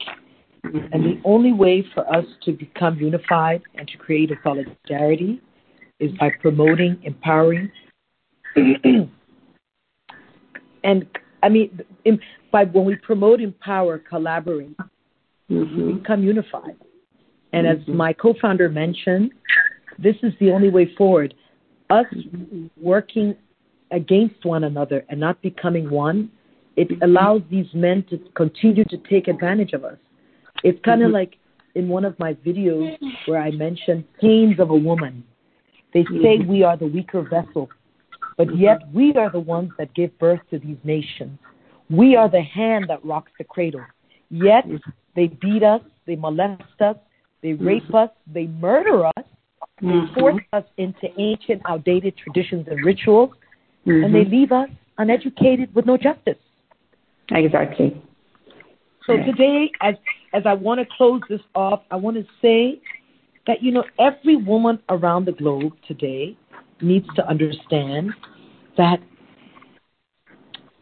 And 0.62 1.04
the 1.04 1.20
only 1.24 1.52
way 1.52 1.84
for 1.94 2.08
us 2.12 2.24
to 2.44 2.52
become 2.52 2.98
unified 2.98 3.62
and 3.76 3.86
to 3.88 3.96
create 3.98 4.30
a 4.30 4.36
solidarity 4.42 5.40
is 6.00 6.10
by 6.18 6.30
promoting, 6.40 6.98
empowering, 7.04 7.70
and 10.86 11.06
I 11.42 11.50
mean, 11.50 11.78
in, 12.06 12.18
by 12.50 12.64
when 12.64 12.86
we 12.86 12.96
promote, 12.96 13.40
empower, 13.40 13.98
collaborate, 13.98 14.76
Mm-hmm. 15.50 15.86
we 15.86 15.92
become 15.92 16.24
unified. 16.24 16.76
And 17.52 17.66
as 17.66 17.78
mm-hmm. 17.78 17.96
my 17.96 18.12
co-founder 18.12 18.68
mentioned, 18.68 19.32
this 19.98 20.16
is 20.22 20.32
the 20.40 20.50
only 20.50 20.70
way 20.70 20.92
forward. 20.96 21.34
Us 21.88 22.06
mm-hmm. 22.12 22.66
working 22.76 23.36
against 23.92 24.44
one 24.44 24.64
another 24.64 25.04
and 25.08 25.20
not 25.20 25.40
becoming 25.42 25.88
one, 25.88 26.30
it 26.74 26.88
mm-hmm. 26.88 27.02
allows 27.02 27.42
these 27.48 27.66
men 27.74 28.04
to 28.10 28.18
continue 28.34 28.84
to 28.86 28.96
take 29.08 29.28
advantage 29.28 29.72
of 29.72 29.84
us. 29.84 29.98
It's 30.64 30.80
kind 30.84 31.04
of 31.04 31.12
like 31.12 31.36
in 31.76 31.88
one 31.88 32.04
of 32.04 32.18
my 32.18 32.34
videos 32.34 32.96
where 33.26 33.40
I 33.40 33.52
mentioned 33.52 34.04
pains 34.20 34.58
of 34.58 34.70
a 34.70 34.76
woman. 34.76 35.22
They 35.94 36.04
say 36.22 36.38
we 36.38 36.64
are 36.64 36.76
the 36.76 36.88
weaker 36.88 37.22
vessel, 37.22 37.68
but 38.36 38.48
mm-hmm. 38.48 38.58
yet 38.58 38.78
we 38.92 39.12
are 39.14 39.30
the 39.30 39.40
ones 39.40 39.70
that 39.78 39.92
give 39.94 40.16
birth 40.18 40.40
to 40.50 40.58
these 40.58 40.78
nations. 40.84 41.38
We 41.90 42.16
are 42.16 42.28
the 42.28 42.42
hand 42.42 42.86
that 42.88 43.04
rocks 43.04 43.32
the 43.38 43.44
cradle. 43.44 43.84
Yet 44.30 44.66
mm-hmm. 44.66 44.90
they 45.14 45.28
beat 45.28 45.62
us, 45.62 45.80
they 46.06 46.16
molest 46.16 46.62
us, 46.80 46.96
they 47.42 47.50
mm-hmm. 47.50 47.66
rape 47.66 47.94
us, 47.94 48.10
they 48.32 48.46
murder 48.46 49.06
us, 49.06 49.24
they 49.80 50.00
force 50.18 50.42
us 50.52 50.64
into 50.78 51.08
ancient, 51.18 51.62
outdated 51.66 52.14
traditions 52.16 52.66
and 52.70 52.84
rituals, 52.84 53.30
and 53.84 54.14
they 54.14 54.24
leave 54.24 54.52
us 54.52 54.68
uneducated 54.98 55.74
with 55.74 55.86
no 55.86 55.96
justice. 55.96 56.38
Exactly. 57.30 58.02
So 59.06 59.16
today, 59.18 59.70
as 59.82 59.94
as 60.32 60.42
I 60.46 60.54
want 60.54 60.80
to 60.80 60.86
close 60.96 61.20
this 61.28 61.40
off, 61.54 61.82
I 61.90 61.96
want 61.96 62.16
to 62.16 62.24
say 62.42 62.80
that 63.46 63.62
you 63.62 63.70
know 63.70 63.84
every 63.98 64.36
woman 64.36 64.80
around 64.88 65.26
the 65.26 65.32
globe 65.32 65.72
today 65.86 66.36
needs 66.80 67.06
to 67.16 67.26
understand 67.28 68.10
that 68.76 68.98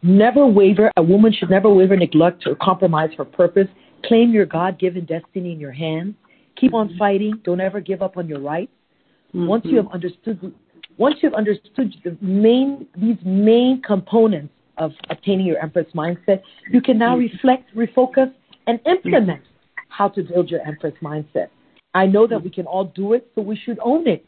never 0.01 0.45
waver. 0.45 0.91
A 0.97 1.03
woman 1.03 1.33
should 1.33 1.49
never 1.49 1.73
waver, 1.73 1.95
neglect, 1.95 2.45
or 2.45 2.55
compromise 2.55 3.09
her 3.17 3.25
purpose. 3.25 3.67
Claim 4.05 4.31
your 4.31 4.45
God-given 4.45 5.05
destiny 5.05 5.53
in 5.53 5.59
your 5.59 5.71
hands. 5.71 6.15
Keep 6.57 6.73
on 6.73 6.89
mm-hmm. 6.89 6.97
fighting. 6.97 7.41
Don't 7.43 7.59
ever 7.59 7.79
give 7.79 8.01
up 8.01 8.17
on 8.17 8.27
your 8.27 8.39
rights. 8.39 8.71
Mm-hmm. 9.29 9.47
Once 9.47 9.65
you 9.65 9.77
have 9.77 9.87
understood, 9.91 10.53
once 10.97 11.15
you 11.21 11.29
have 11.29 11.37
understood 11.37 11.93
the 12.03 12.17
main 12.21 12.87
these 12.97 13.17
main 13.25 13.81
components 13.81 14.53
of 14.77 14.91
obtaining 15.09 15.45
your 15.45 15.57
Empress 15.57 15.87
mindset, 15.95 16.41
you 16.71 16.81
can 16.81 16.97
now 16.97 17.17
mm-hmm. 17.17 17.33
reflect, 17.33 17.75
refocus, 17.75 18.31
and 18.67 18.79
implement 18.85 19.41
how 19.89 20.07
to 20.09 20.23
build 20.23 20.49
your 20.49 20.61
Empress 20.61 20.93
mindset. 21.01 21.47
I 21.93 22.05
know 22.05 22.27
that 22.27 22.43
we 22.43 22.49
can 22.49 22.65
all 22.65 22.85
do 22.85 23.13
it, 23.13 23.29
so 23.33 23.41
we 23.41 23.55
should 23.55 23.79
own 23.81 24.07
it. 24.07 24.25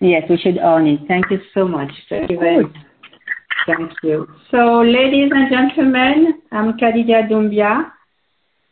Yes, 0.00 0.22
we 0.28 0.38
should 0.38 0.58
own 0.58 0.86
it. 0.86 1.00
Thank 1.08 1.30
you 1.30 1.40
so 1.52 1.68
much. 1.68 1.90
Very 2.08 2.36
well. 2.36 2.62
Good. 2.62 2.76
Thank 3.66 3.92
you. 4.02 4.26
So, 4.50 4.80
ladies 4.80 5.30
and 5.34 5.50
gentlemen, 5.50 6.40
I'm 6.50 6.72
Khadija 6.78 7.28
Doumbia. 7.30 7.90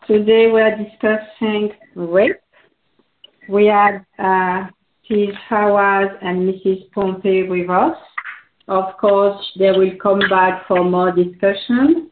Today 0.06 0.50
we 0.50 0.60
are 0.60 0.74
discussing 0.76 1.70
rape. 1.94 2.40
We 3.48 3.66
have 3.66 4.00
uh, 4.18 4.68
Ms. 5.10 5.34
Howard 5.48 6.18
and 6.22 6.48
Mrs. 6.48 6.90
Pompey 6.92 7.48
with 7.48 7.68
us. 7.68 7.96
Of 8.68 8.96
course, 8.98 9.42
they 9.58 9.70
will 9.72 9.92
come 10.02 10.20
back 10.30 10.66
for 10.66 10.82
more 10.84 11.12
discussion. 11.12 12.10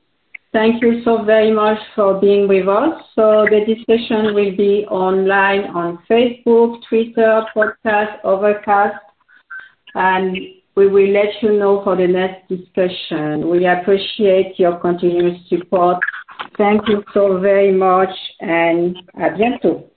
Thank 0.52 0.82
you 0.82 1.02
so 1.04 1.22
very 1.22 1.52
much 1.52 1.78
for 1.94 2.20
being 2.20 2.48
with 2.48 2.68
us. 2.68 3.02
So 3.14 3.46
the 3.50 3.64
discussion 3.66 4.34
will 4.34 4.56
be 4.56 4.86
online 4.88 5.64
on 5.74 5.98
Facebook, 6.08 6.80
Twitter, 6.88 7.44
podcast, 7.54 8.18
Overcast, 8.24 8.96
and 9.94 10.36
we 10.76 10.88
will 10.88 11.08
let 11.10 11.42
you 11.42 11.58
know 11.58 11.82
for 11.82 11.96
the 11.96 12.06
next 12.06 12.48
discussion. 12.48 13.48
We 13.50 13.66
appreciate 13.66 14.58
your 14.58 14.78
continuous 14.78 15.38
support. 15.48 15.98
Thank 16.56 16.88
you 16.88 17.02
so 17.12 17.38
very 17.38 17.72
much 17.72 18.14
and 18.40 18.96
à 19.18 19.30
bientôt. 19.30 19.95